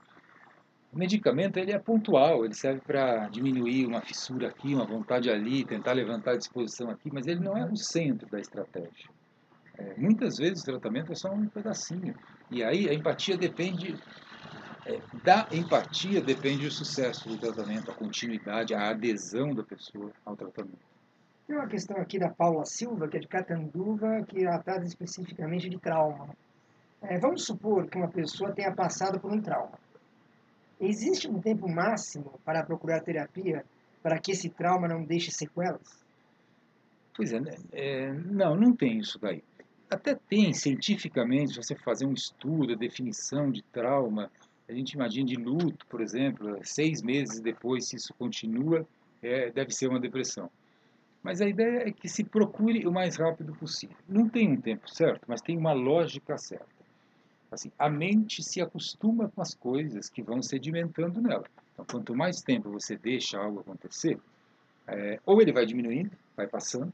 [0.93, 5.65] O medicamento ele é pontual, ele serve para diminuir uma fissura aqui, uma vontade ali,
[5.65, 9.11] tentar levantar a disposição aqui, mas ele não é o centro da estratégia.
[9.79, 12.15] É, muitas vezes o tratamento é só um pedacinho.
[12.51, 13.95] E aí a empatia depende,
[14.87, 20.35] é, da empatia depende o sucesso do tratamento, a continuidade, a adesão da pessoa ao
[20.35, 20.79] tratamento.
[21.47, 25.69] Tem uma questão aqui da Paula Silva, que é de Catanduva, que ela trata especificamente
[25.69, 26.29] de trauma.
[27.03, 29.79] É, vamos supor que uma pessoa tenha passado por um trauma.
[30.81, 33.65] Existe um tempo máximo para procurar terapia
[34.03, 36.05] para que esse trauma não deixe sequelas?
[37.15, 37.57] Pois é, né?
[37.73, 39.43] é, não, não tem isso daí.
[39.91, 44.31] Até tem, cientificamente, se você fazer um estudo, a definição de trauma,
[44.69, 48.87] a gente imagina de luto, por exemplo, seis meses depois, se isso continua,
[49.23, 50.51] é, deve ser uma depressão.
[51.23, 53.97] Mas a ideia é que se procure o mais rápido possível.
[54.09, 56.76] Não tem um tempo certo, mas tem uma lógica certa.
[57.57, 61.47] Assim, a mente se acostuma com as coisas que vão sedimentando nela.
[61.73, 64.21] Então, quanto mais tempo você deixa algo acontecer,
[64.87, 66.93] é, ou ele vai diminuindo, vai passando,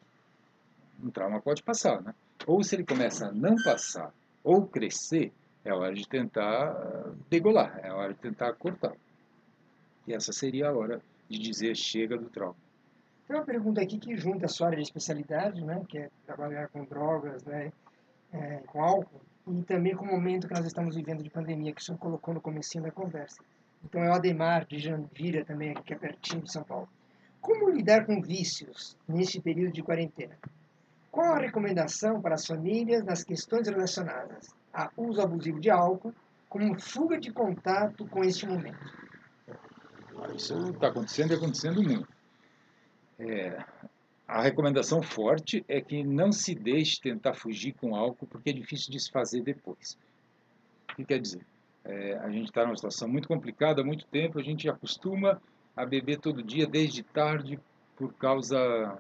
[1.03, 2.15] um trauma pode passar, né?
[2.47, 5.33] Ou se ele começa a não passar ou crescer,
[5.65, 8.95] é hora de tentar degolar, é hora de tentar cortar.
[10.07, 12.55] E essa seria a hora de dizer chega do trauma.
[13.27, 16.69] Tem uma pergunta aqui que junta a sua área de especialidade, né, que é trabalhar
[16.69, 17.73] com drogas, né,
[18.33, 21.81] é, com álcool, e também com o momento que nós estamos vivendo de pandemia, que
[21.81, 23.43] o senhor colocou no comecinho da conversa.
[23.85, 26.89] Então é o Ademar de Jandira também, que é pertinho de São Paulo.
[27.41, 30.37] Como lidar com vícios neste período de quarentena?
[31.11, 36.15] Qual a recomendação para as famílias nas questões relacionadas a uso abusivo de álcool
[36.49, 38.79] como fuga de contato com este momento?
[40.35, 42.09] Isso está acontecendo e acontecendo muito.
[43.19, 43.63] É,
[44.33, 48.91] a recomendação forte é que não se deixe tentar fugir com álcool, porque é difícil
[48.91, 49.99] de se fazer depois.
[50.91, 51.43] O que quer dizer?
[51.85, 55.41] É, a gente está numa situação muito complicada há muito tempo, a gente acostuma
[55.77, 57.61] a beber todo dia, desde tarde,
[57.95, 58.99] por causa.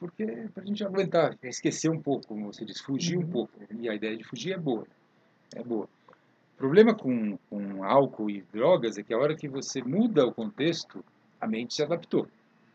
[0.00, 3.30] Porque para a gente aguentar, esquecer um pouco, como você diz, fugir um uhum.
[3.30, 3.52] pouco.
[3.70, 4.84] E a ideia de fugir é boa.
[5.54, 5.84] É boa.
[5.84, 10.34] O problema com, com álcool e drogas é que a hora que você muda o
[10.34, 11.04] contexto,
[11.40, 12.26] a mente se adaptou.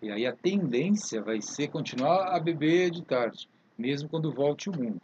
[0.01, 4.75] E aí a tendência vai ser continuar a beber de tarde, mesmo quando volte o
[4.75, 5.01] mundo.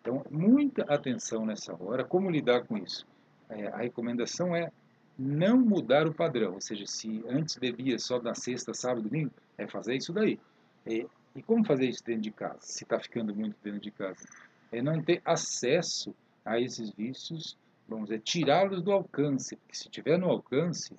[0.00, 2.04] Então, muita atenção nessa hora.
[2.04, 3.06] Como lidar com isso?
[3.48, 4.70] É, a recomendação é
[5.16, 6.54] não mudar o padrão.
[6.54, 10.40] Ou seja, se antes bebia só na sexta, sábado, domingo, é fazer isso daí.
[10.84, 14.26] E, e como fazer isso dentro de casa, se está ficando muito dentro de casa?
[14.72, 16.12] É não ter acesso
[16.44, 17.56] a esses vícios,
[17.88, 19.54] vamos dizer, tirá-los do alcance.
[19.54, 20.96] Porque se tiver no alcance,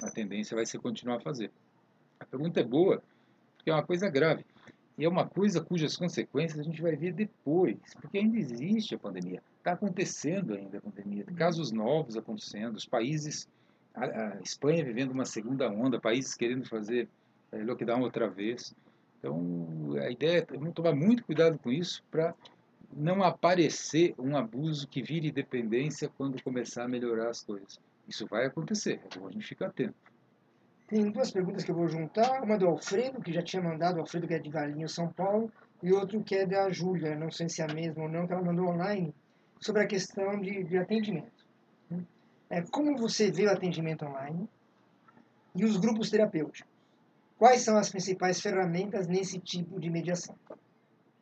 [0.00, 1.50] a tendência vai ser continuar a fazer.
[2.24, 3.02] A pergunta é boa,
[3.56, 4.44] porque é uma coisa grave.
[4.96, 8.98] E é uma coisa cujas consequências a gente vai ver depois, porque ainda existe a
[8.98, 9.42] pandemia.
[9.58, 11.24] Está acontecendo ainda a pandemia.
[11.36, 13.48] Casos novos acontecendo, os países,
[13.94, 17.08] a, a Espanha vivendo uma segunda onda, países querendo fazer
[17.52, 18.74] é, lockdown outra vez.
[19.18, 22.34] Então, a ideia é tomar muito cuidado com isso para
[22.96, 27.80] não aparecer um abuso que vire dependência quando começar a melhorar as coisas.
[28.08, 29.94] Isso vai acontecer, é bom a gente ficar atento.
[30.86, 32.42] Tem duas perguntas que eu vou juntar.
[32.42, 35.50] Uma do Alfredo, que já tinha mandado, o Alfredo que é de Valinho, São Paulo,
[35.82, 38.32] e outro que é da Júlia, não sei se é a mesma ou não, que
[38.32, 39.14] ela mandou online,
[39.60, 41.44] sobre a questão de, de atendimento.
[42.50, 44.48] É, como você vê o atendimento online
[45.54, 46.70] e os grupos terapêuticos?
[47.38, 50.36] Quais são as principais ferramentas nesse tipo de mediação?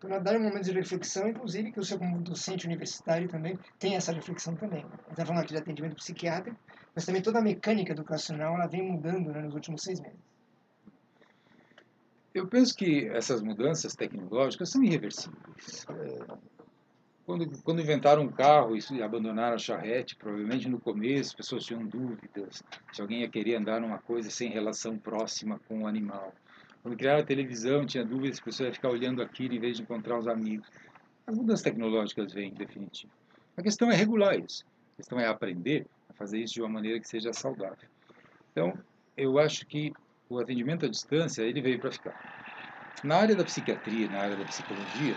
[0.05, 4.13] Então, dar um momento de reflexão, inclusive, que o seu docente universitário também tem essa
[4.13, 4.85] reflexão também.
[5.11, 6.59] Está falando aqui de atendimento psiquiátrico,
[6.95, 10.19] mas também toda a mecânica educacional ela vem mudando né, nos últimos seis meses.
[12.35, 15.87] Eu penso que essas mudanças tecnológicas são irreversíveis.
[15.89, 16.53] É,
[17.25, 21.87] quando, quando inventaram um carro e abandonaram a charrete, provavelmente no começo as pessoas tinham
[21.87, 22.63] dúvidas
[22.93, 26.33] se alguém ia querer andar numa coisa sem relação próxima com o animal.
[26.83, 29.77] Quando criaram a televisão, tinha dúvidas se a pessoa ia ficar olhando aquilo em vez
[29.77, 30.69] de encontrar os amigos.
[31.27, 33.13] As mudanças tecnológicas vêm, em definitivo.
[33.57, 34.65] A questão é regular isso.
[34.95, 37.89] A questão é aprender a fazer isso de uma maneira que seja saudável.
[38.51, 38.73] Então,
[39.17, 39.93] eu acho que
[40.29, 42.15] o atendimento à distância, ele veio para ficar.
[43.05, 45.17] Na área da psiquiatria, na área da psicologia,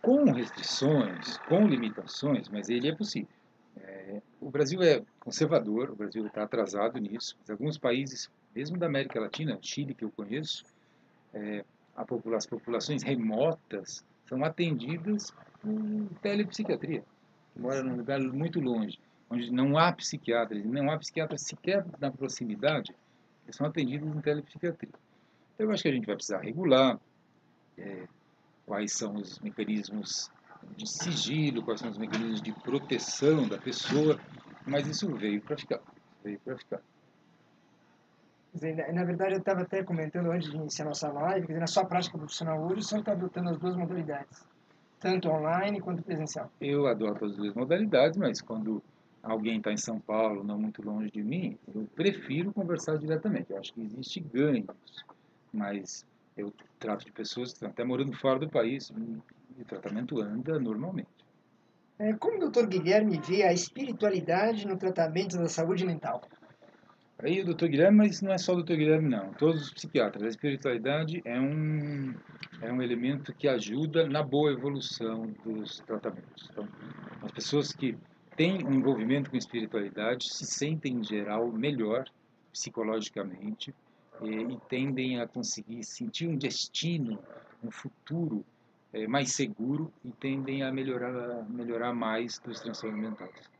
[0.00, 3.28] com restrições, com limitações, mas ele é possível.
[3.76, 8.86] É, o Brasil é conservador, o Brasil está atrasado nisso, mas alguns países, mesmo da
[8.86, 10.64] América Latina, Chile que eu conheço,
[11.32, 11.64] é,
[12.06, 17.04] popula as populações remotas são atendidas por telepsiquiatria,
[17.56, 18.98] mora num lugar muito longe
[19.34, 22.94] onde não há psiquiatras, não há psiquiatras sequer na proximidade,
[23.44, 24.92] eles são atendidos em telepsiquiatria.
[25.54, 26.98] Então, eu acho que a gente vai precisar regular
[27.76, 28.06] é,
[28.66, 30.30] quais são os mecanismos
[30.76, 34.18] de sigilo, quais são os mecanismos de proteção da pessoa,
[34.66, 35.80] mas isso veio para ficar,
[36.22, 36.80] veio para ficar.
[38.92, 42.16] Na verdade, eu estava até comentando antes de iniciar nossa live, que na sua prática
[42.16, 44.46] profissional hoje, o senhor está adotando as duas modalidades,
[45.00, 46.50] tanto online quanto presencial.
[46.60, 48.80] Eu adoto as duas modalidades, mas quando
[49.22, 53.50] alguém está em São Paulo, não muito longe de mim, eu prefiro conversar diretamente.
[53.50, 55.04] Eu acho que existe ganhos,
[55.52, 58.92] mas eu trato de pessoas que estão até morando fora do país
[59.56, 61.08] e o tratamento anda normalmente.
[61.98, 66.20] É, como o doutor Guilherme vê a espiritualidade no tratamento da saúde mental?
[67.24, 70.24] Aí o doutor Guilherme, mas não é só o doutor Guilherme não, todos os psiquiatras.
[70.24, 72.14] A espiritualidade é um,
[72.60, 76.50] é um elemento que ajuda na boa evolução dos tratamentos.
[76.52, 76.68] Então,
[77.22, 77.96] as pessoas que
[78.36, 82.04] têm um envolvimento com espiritualidade se sentem, em geral, melhor
[82.52, 83.74] psicologicamente
[84.20, 87.18] e, e tendem a conseguir sentir um destino,
[87.64, 88.44] um futuro
[88.92, 93.53] é, mais seguro e tendem a melhorar, melhorar mais dos transtornos mentais.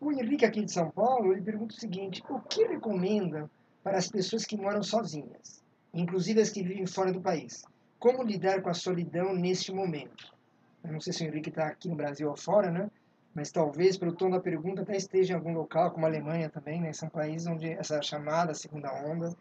[0.00, 3.50] O Henrique aqui de São Paulo, ele pergunta o seguinte, o que recomenda
[3.82, 7.62] para as pessoas que moram sozinhas, inclusive as que vivem fora do país?
[7.98, 10.34] Como lidar com a solidão neste momento?
[10.82, 12.90] Eu não sei se o Henrique está aqui no Brasil ou fora, né?
[13.34, 16.80] mas talvez pelo tom da pergunta até esteja em algum local, como a Alemanha também,
[16.80, 16.92] né?
[16.92, 19.34] São países onde essa chamada segunda onda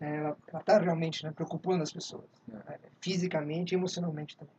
[0.00, 2.60] é, ela está realmente né, preocupando as pessoas, né,
[3.00, 4.54] fisicamente e emocionalmente também.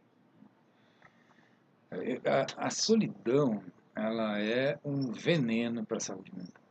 [1.91, 3.61] É, a, a, solidão
[3.97, 6.61] ela é um veneno para a saúde mental.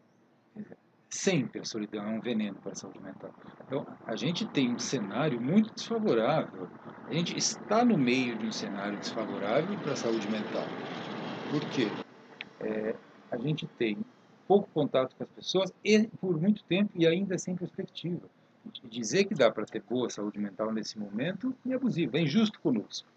[1.11, 3.31] Sempre a solidão é um veneno para a saúde mental.
[3.67, 6.69] Então, a gente tem um cenário muito desfavorável.
[7.09, 10.65] A gente está no meio de um cenário desfavorável para a saúde mental.
[11.51, 11.89] Por quê?
[12.61, 12.95] É,
[13.31, 13.99] a gente tem
[14.47, 18.29] pouco contato com as pessoas e por muito tempo e ainda sem perspectiva.
[18.85, 23.09] Dizer que dá para ter boa saúde mental nesse momento é abusivo, é injusto conosco.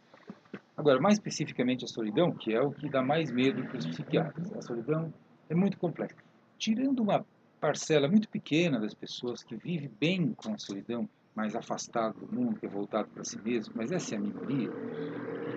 [0.76, 4.52] Agora, mais especificamente a solidão, que é o que dá mais medo para os psiquiatras.
[4.54, 5.14] A solidão
[5.50, 6.16] é muito complexa.
[6.58, 7.26] Tirando uma
[7.60, 12.60] parcela muito pequena das pessoas que vive bem com a solidão, mais afastado do mundo,
[12.60, 14.70] que é voltado para si mesmo, mas essa é a minoria,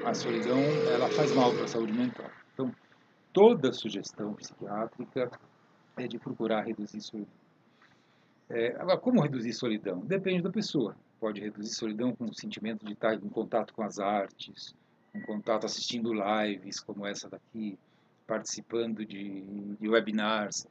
[0.04, 0.58] a solidão
[0.90, 2.30] ela faz mal para a saúde mental.
[2.52, 2.72] Então,
[3.32, 5.30] toda sugestão psiquiátrica
[5.96, 7.32] é de procurar reduzir solidão.
[8.50, 10.00] É, agora, como reduzir solidão?
[10.00, 10.94] Depende da pessoa.
[11.22, 14.74] Pode reduzir solidão com o sentimento de estar em contato com as artes,
[15.14, 17.78] em contato assistindo lives como essa daqui,
[18.26, 20.66] participando de, de webinars.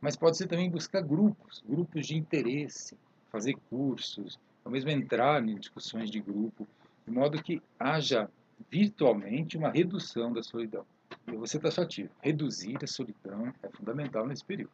[0.00, 2.98] Mas pode ser também buscar grupos, grupos de interesse,
[3.30, 6.66] fazer cursos, ou mesmo entrar em discussões de grupo,
[7.06, 8.28] de modo que haja
[8.68, 10.84] virtualmente uma redução da solidão.
[11.28, 12.10] E você está taxativo.
[12.20, 14.72] Reduzir a solidão é fundamental nesse período.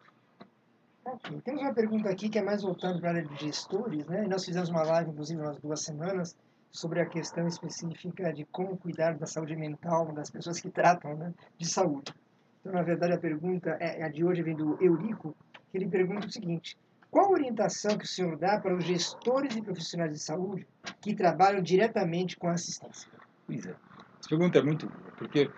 [1.44, 4.26] Temos uma pergunta aqui que é mais voltando para a área de gestores, né?
[4.28, 6.36] nós fizemos uma live, inclusive, umas duas semanas,
[6.70, 11.34] sobre a questão específica de como cuidar da saúde mental das pessoas que tratam né,
[11.58, 12.14] de saúde.
[12.60, 15.34] Então, na verdade, a pergunta é, a de hoje vem do Eurico,
[15.70, 16.76] que ele pergunta o seguinte:
[17.10, 20.66] qual a orientação que o senhor dá para os gestores e profissionais de saúde
[21.00, 23.10] que trabalham diretamente com assistência?
[23.46, 23.70] Pois é.
[23.70, 25.50] Essa pergunta é muito boa, porque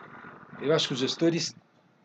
[0.60, 1.54] eu acho que os gestores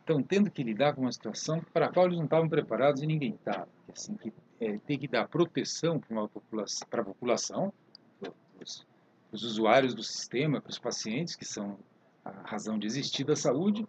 [0.08, 3.06] estão tendo que lidar com uma situação para a qual eles não estavam preparados e
[3.06, 3.68] ninguém estava.
[3.94, 6.28] Assim, que é, tem que dar proteção para,
[6.90, 7.74] para a população,
[8.20, 8.88] para os,
[9.32, 11.78] os usuários do sistema, para os pacientes, que são
[12.24, 13.86] a razão de existir da saúde,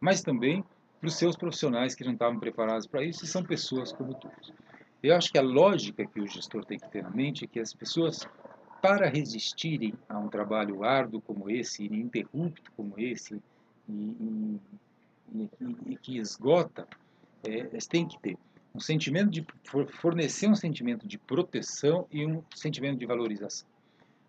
[0.00, 0.64] mas também
[0.98, 4.52] para os seus profissionais que não estavam preparados para isso e são pessoas como todos.
[5.02, 7.58] Eu acho que a lógica que o gestor tem que ter na mente é que
[7.58, 8.28] as pessoas,
[8.82, 13.40] para resistirem a um trabalho árduo como esse, ininterrupto como esse,
[13.88, 14.60] e, e,
[15.86, 16.86] e, que esgota,
[17.44, 18.36] é, eles têm que ter
[18.74, 19.44] um sentimento de
[20.00, 23.68] fornecer um sentimento de proteção e um sentimento de valorização.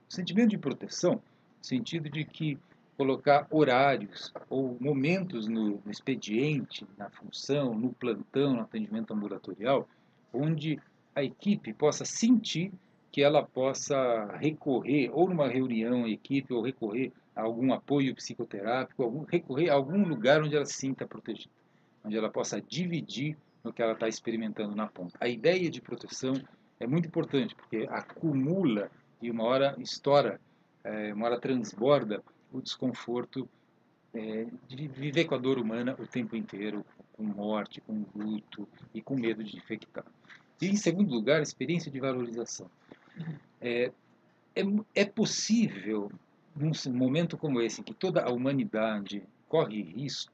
[0.10, 2.58] O sentimento de proteção, no sentido de que
[2.98, 9.88] colocar horários ou momentos no expediente, na função, no plantão, no atendimento ambulatorial,
[10.34, 10.80] onde
[11.16, 12.72] a equipe possa sentir
[13.12, 19.69] que ela possa recorrer ou numa reunião equipe ou recorrer algum apoio psicoterápico, algum, recorrer
[19.69, 21.54] a algum lugar onde ela se sinta protegida,
[22.04, 25.17] onde ela possa dividir no que ela está experimentando na ponta.
[25.19, 26.34] A ideia de proteção
[26.80, 28.89] é muito importante, porque acumula
[29.21, 30.39] e uma hora estoura,
[30.84, 33.47] é, uma hora transborda o desconforto
[34.13, 39.02] é, de viver com a dor humana o tempo inteiro, com morte, com luto e
[39.02, 40.06] com medo de infectar.
[40.62, 42.69] E, em segundo lugar, a experiência de valorização.
[43.60, 43.92] É,
[44.56, 44.62] é,
[44.96, 46.12] é possível
[46.56, 50.32] num momento como esse, em que toda a humanidade corre risco,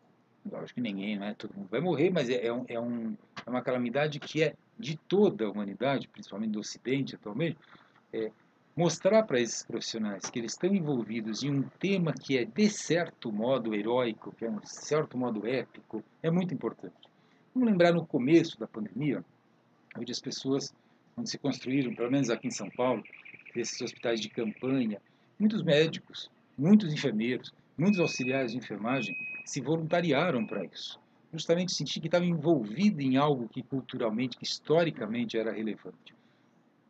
[0.49, 3.61] lógico que ninguém, né, todo mundo vai morrer, mas é, é, é, um, é uma
[3.61, 7.57] calamidade que é de toda a humanidade, principalmente do Ocidente atualmente,
[8.13, 8.31] é,
[8.75, 13.31] mostrar para esses profissionais que eles estão envolvidos em um tema que é de certo
[13.31, 16.95] modo heróico, que é de certo modo épico, é muito importante.
[17.53, 19.25] Vamos lembrar no começo da pandemia,
[19.97, 20.73] onde as pessoas,
[21.17, 23.03] onde se construíram, pelo menos aqui em São Paulo,
[23.55, 25.01] esses hospitais de campanha,
[25.39, 29.15] Muitos médicos, muitos enfermeiros, muitos auxiliares de enfermagem
[29.45, 30.99] se voluntariaram para isso.
[31.31, 36.15] Justamente sentir que estava envolvido em algo que culturalmente, que historicamente era relevante.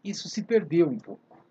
[0.01, 1.43] Isso se perdeu um pouco,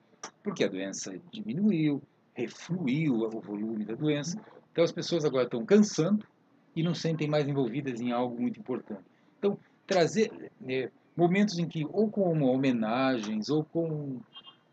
[0.43, 2.03] porque a doença diminuiu,
[2.33, 4.41] refluiu o volume da doença.
[4.73, 6.27] Então as pessoas agora estão cansando
[6.75, 9.05] e não sentem mais envolvidas em algo muito importante.
[9.39, 14.21] Então, trazer né, momentos em que, ou com homenagens, ou com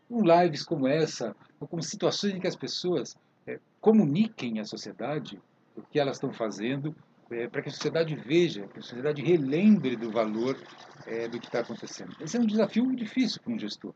[0.08, 3.16] com lives como essa, ou com situações em que as pessoas
[3.46, 5.40] é, comuniquem à sociedade
[5.76, 6.94] o que elas estão fazendo,
[7.30, 10.56] é, para que a sociedade veja, que a sociedade relembre do valor
[11.06, 12.14] é, do que está acontecendo.
[12.20, 13.92] Esse é um desafio difícil para um gestor,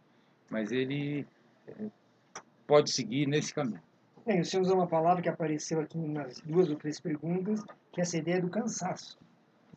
[0.51, 1.27] mas ele
[1.69, 1.73] é,
[2.67, 3.83] pode seguir nesse caminho.
[4.27, 8.01] Bem, o senhor usou uma palavra que apareceu aqui nas duas ou três perguntas, que
[8.01, 9.17] é essa ideia do cansaço.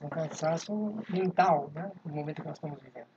[0.02, 0.74] Um cansaço
[1.10, 3.08] mental, né, no momento que nós estamos vivendo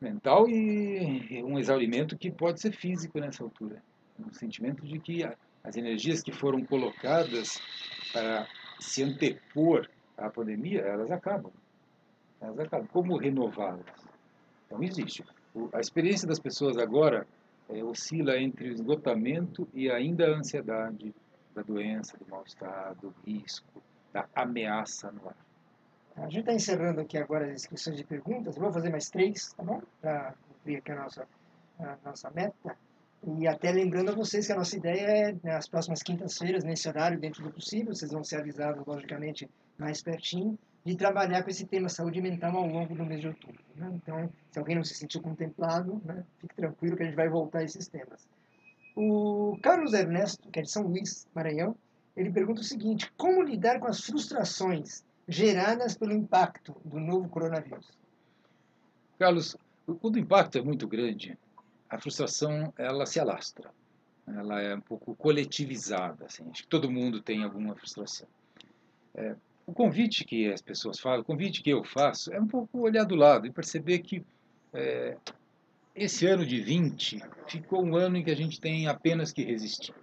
[0.00, 3.82] mental e um exaurimento que pode ser físico nessa altura.
[4.18, 5.24] Um sentimento de que
[5.64, 7.60] as energias que foram colocadas
[8.12, 8.46] para
[8.80, 11.52] se antepor à pandemia, elas acabam.
[12.40, 12.86] Elas acabam.
[12.88, 13.84] Como renová-las?
[14.66, 15.24] Então, existe.
[15.72, 17.26] a experiência das pessoas agora
[17.68, 21.14] é, oscila entre o esgotamento e ainda a ansiedade
[21.54, 23.82] da doença, do mal-estar, do risco,
[24.12, 25.47] da ameaça no ar.
[26.20, 28.56] A gente está encerrando aqui agora as inscrições de perguntas.
[28.56, 29.80] vou fazer mais três, tá bom?
[30.00, 31.28] Para cumprir aqui a nossa,
[31.78, 32.76] a nossa meta.
[33.26, 36.88] E até lembrando a vocês que a nossa ideia é, nas né, próximas quintas-feiras, nesse
[36.88, 41.66] horário, dentro do possível, vocês vão ser avisados, logicamente, mais pertinho, de trabalhar com esse
[41.66, 43.60] tema saúde mental ao longo do mês de outubro.
[43.76, 43.90] Né?
[43.94, 47.60] Então, se alguém não se sentiu contemplado, né, fique tranquilo que a gente vai voltar
[47.60, 48.28] a esses temas.
[48.96, 51.76] O Carlos Ernesto, que é de São Luís, Maranhão,
[52.16, 57.86] ele pergunta o seguinte: como lidar com as frustrações geradas pelo impacto do novo coronavírus?
[59.18, 59.56] Carlos,
[60.00, 61.38] quando o impacto é muito grande,
[61.88, 63.70] a frustração ela se alastra.
[64.26, 66.26] Ela é um pouco coletivizada.
[66.26, 66.44] Assim.
[66.50, 68.26] Acho que todo mundo tem alguma frustração.
[69.14, 69.34] É,
[69.66, 73.04] o convite que as pessoas falam, o convite que eu faço, é um pouco olhar
[73.04, 74.24] do lado e perceber que
[74.72, 75.16] é,
[75.94, 79.94] esse ano de 20 ficou um ano em que a gente tem apenas que resistir.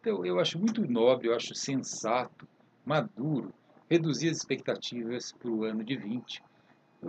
[0.00, 2.46] Então, eu acho muito nobre, eu acho sensato,
[2.84, 3.52] maduro,
[3.92, 6.42] reduzir as expectativas para o ano de 20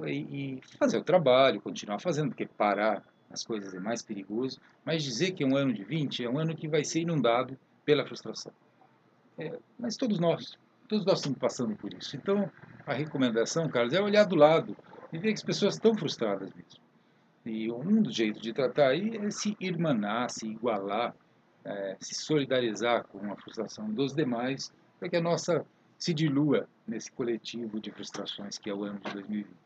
[0.06, 5.32] e, fazer o trabalho, continuar fazendo, porque parar as coisas é mais perigoso, mas dizer
[5.32, 8.52] que é um ano de 20 é um ano que vai ser inundado pela frustração.
[9.38, 10.58] É, mas todos nós,
[10.88, 12.16] todos nós estamos passando por isso.
[12.16, 12.52] Então,
[12.86, 14.76] a recomendação, Carlos, é olhar do lado
[15.12, 16.84] e ver que as pessoas estão frustradas mesmo.
[17.46, 21.16] E um dos jeitos de tratar aí é se irmanar, se igualar,
[21.66, 25.66] é, se solidarizar com a frustração dos demais, para que a nossa
[25.98, 29.64] se dilua nesse coletivo de frustrações que é o ano de 2020.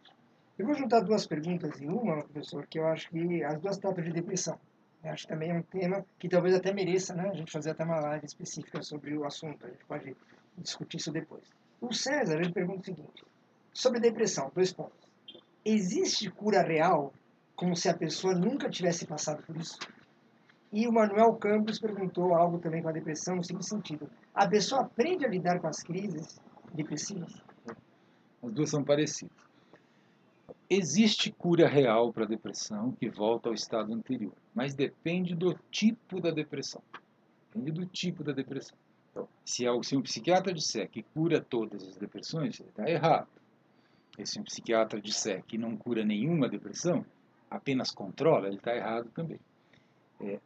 [0.57, 4.03] Eu vou juntar duas perguntas em uma, professor, que eu acho que as duas tratam
[4.03, 4.59] de depressão.
[5.03, 7.71] Eu acho que também é um tema que talvez até mereça né, a gente fazer
[7.71, 9.65] até uma live específica sobre o assunto.
[9.65, 10.15] A gente pode
[10.57, 11.43] discutir isso depois.
[11.79, 13.23] O César ele pergunta o seguinte:
[13.71, 14.97] sobre depressão, dois pontos.
[15.63, 17.13] Existe cura real
[17.55, 19.77] como se a pessoa nunca tivesse passado por isso?
[20.71, 24.81] E o Manuel Campos perguntou algo também com a depressão, no seguinte sentido: a pessoa
[24.81, 26.39] aprende a lidar com as crises
[26.71, 27.41] depressivas?
[28.43, 29.35] As duas são parecidas.
[30.69, 36.21] Existe cura real para a depressão que volta ao estado anterior, mas depende do tipo
[36.21, 36.83] da depressão.
[37.47, 38.77] Depende do tipo da depressão.
[39.09, 43.29] Então, se, se um psiquiatra disser que cura todas as depressões, ele está errado.
[44.19, 47.03] E se um psiquiatra disser que não cura nenhuma depressão,
[47.49, 49.39] apenas controla, ele está errado também.
[50.21, 50.39] É,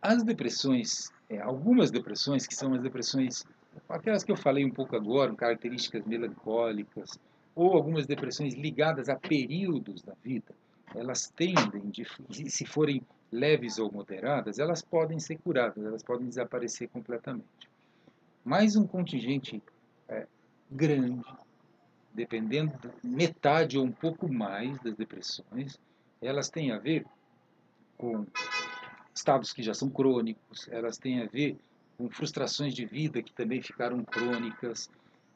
[0.00, 3.44] as depressões, é, algumas depressões, que são as depressões,
[3.88, 7.18] aquelas que eu falei um pouco agora, características melancólicas,
[7.54, 10.54] ou algumas depressões ligadas a períodos da vida,
[10.94, 12.06] elas tendem, de,
[12.50, 17.68] se forem leves ou moderadas, elas podem ser curadas, elas podem desaparecer completamente.
[18.44, 19.62] Mais um contingente
[20.08, 20.26] é,
[20.70, 21.26] grande,
[22.14, 22.72] dependendo
[23.02, 25.78] metade ou um pouco mais das depressões,
[26.22, 27.04] elas têm a ver
[27.98, 28.24] com
[29.18, 31.56] estados que já são crônicos, elas têm a ver
[31.96, 34.88] com frustrações de vida que também ficaram crônicas.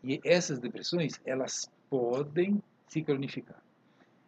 [0.02, 3.60] E essas depressões, elas podem se cronificar.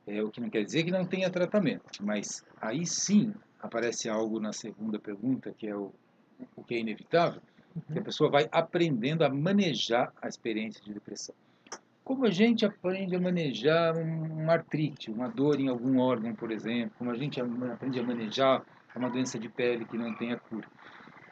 [0.07, 4.39] É, o que não quer dizer que não tenha tratamento, mas aí sim aparece algo
[4.39, 5.91] na segunda pergunta, que é o,
[6.55, 7.41] o que é inevitável,
[7.75, 7.83] uhum.
[7.95, 11.35] que a pessoa vai aprendendo a manejar a experiência de depressão.
[12.05, 16.93] Como a gente aprende a manejar uma artrite, uma dor em algum órgão, por exemplo,
[16.99, 18.63] como a gente aprende a manejar
[18.97, 20.69] uma doença de pele que não tenha cura.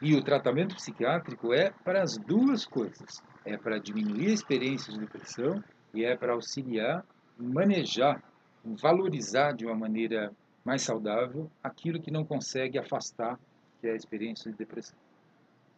[0.01, 3.21] E o tratamento psiquiátrico é para as duas coisas.
[3.45, 7.05] É para diminuir a experiência de depressão e é para auxiliar,
[7.37, 8.21] manejar,
[8.63, 10.31] valorizar de uma maneira
[10.63, 13.39] mais saudável aquilo que não consegue afastar,
[13.79, 14.97] que é a experiência de depressão.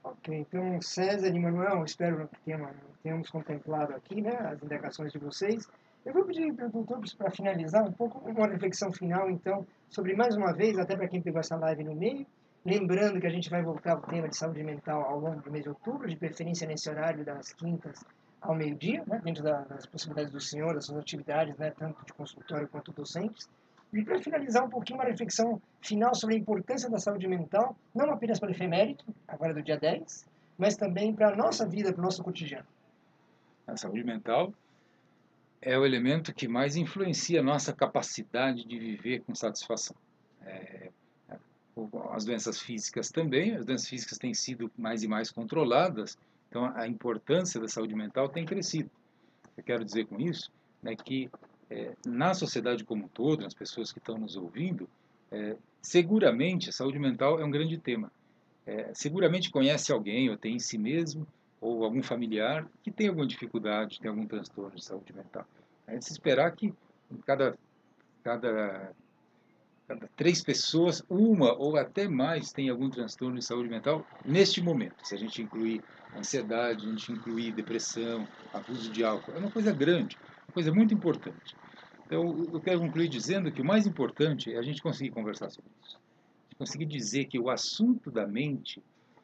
[0.04, 2.56] Ok, então César e Manuel, espero que
[3.02, 5.68] tenhamos contemplado aqui né, as indagações de vocês.
[6.06, 10.36] Eu vou pedir para todos, para finalizar, um pouco uma reflexão final, então, sobre mais
[10.36, 12.28] uma vez, até para quem pegou essa live no meio,
[12.64, 15.64] lembrando que a gente vai voltar ao tema de saúde mental ao longo do mês
[15.64, 18.06] de outubro, de preferência nesse horário das quintas
[18.40, 22.68] ao meio-dia, né, dentro das possibilidades do senhor, das suas atividades, né, tanto de consultório
[22.68, 23.50] quanto docentes.
[23.92, 28.12] E para finalizar um pouquinho, uma reflexão final sobre a importância da saúde mental, não
[28.12, 32.02] apenas para o efemérito, agora do dia 10, mas também para a nossa vida, para
[32.02, 32.68] o nosso cotidiano.
[33.66, 34.54] A saúde mental
[35.66, 39.96] é o elemento que mais influencia a nossa capacidade de viver com satisfação.
[40.44, 40.92] É,
[42.12, 46.88] as doenças físicas também, as doenças físicas têm sido mais e mais controladas, então a
[46.88, 48.92] importância da saúde mental tem crescido.
[49.58, 50.52] Eu quero dizer com isso
[50.84, 51.30] né, que
[51.70, 54.88] é, na sociedade como um todo, nas pessoas que estão nos ouvindo,
[55.32, 58.12] é, seguramente a saúde mental é um grande tema.
[58.68, 61.28] É, seguramente conhece alguém, ou tem em si mesmo,
[61.66, 65.46] ou algum familiar que tem alguma dificuldade, tem algum transtorno de saúde mental.
[65.88, 66.72] É de se esperar que
[67.26, 67.58] cada,
[68.24, 68.94] cada,
[69.88, 74.96] cada três pessoas, uma ou até mais tem algum transtorno de saúde mental neste momento.
[75.04, 75.82] Se a gente incluir
[76.16, 80.94] ansiedade, a gente incluir depressão, abuso de álcool, é uma coisa grande, uma coisa muito
[80.94, 81.56] importante.
[82.06, 85.72] Então, eu quero concluir dizendo que o mais importante é a gente conseguir conversar sobre
[85.84, 85.98] isso.
[86.60, 88.84] Conseguir dizer que o assunto da mente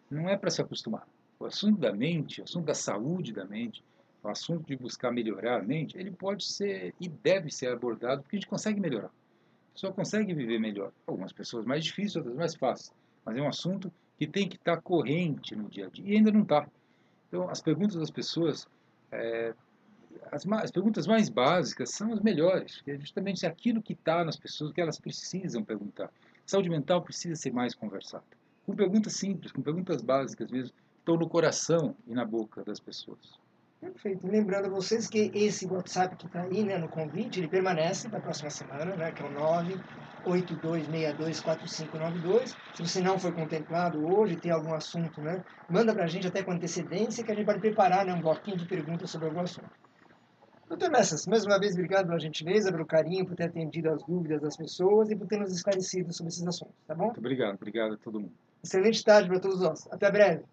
[0.10, 1.06] não é para se acostumar.
[1.42, 3.84] O assunto da mente, o assunto da saúde da mente,
[4.22, 8.36] o assunto de buscar melhorar a mente, ele pode ser e deve ser abordado porque
[8.36, 9.08] a gente consegue melhorar.
[9.08, 10.92] A pessoa consegue viver melhor.
[11.08, 12.94] Algumas pessoas mais difíceis, outras mais fáceis.
[13.26, 16.06] Mas é um assunto que tem que estar corrente no dia a dia.
[16.14, 16.68] E ainda não está.
[17.28, 18.68] Então, as perguntas das pessoas,
[19.12, 19.56] é,
[20.32, 22.84] as, as, perguntas mais básicas são as melhores.
[22.86, 26.12] É justamente aquilo que está nas pessoas, que elas precisam perguntar.
[26.46, 28.24] Saúde mental precisa ser mais conversada.
[28.64, 33.42] Com perguntas simples, com perguntas básicas mesmo, estão no coração e na boca das pessoas.
[33.82, 34.26] Perfeito.
[34.28, 38.20] Lembrando a vocês que esse WhatsApp que está aí né, no convite, ele permanece para
[38.20, 39.32] a próxima semana, né, que é o
[40.24, 42.56] 982624592.
[42.76, 46.44] Se você não foi contemplado hoje, tem algum assunto, né, manda para a gente até
[46.44, 49.72] com antecedência que a gente pode preparar né, um bloquinho de perguntas sobre algum assunto.
[50.70, 54.42] Doutor Messas, mais uma vez, obrigado pela gentileza, pelo carinho, por ter atendido as dúvidas
[54.42, 57.06] das pessoas e por ter nos esclarecido sobre esses assuntos, tá bom?
[57.06, 58.34] Muito obrigado, obrigado a todo mundo.
[58.64, 59.88] Excelente tarde para todos nós.
[59.92, 60.44] Até breve.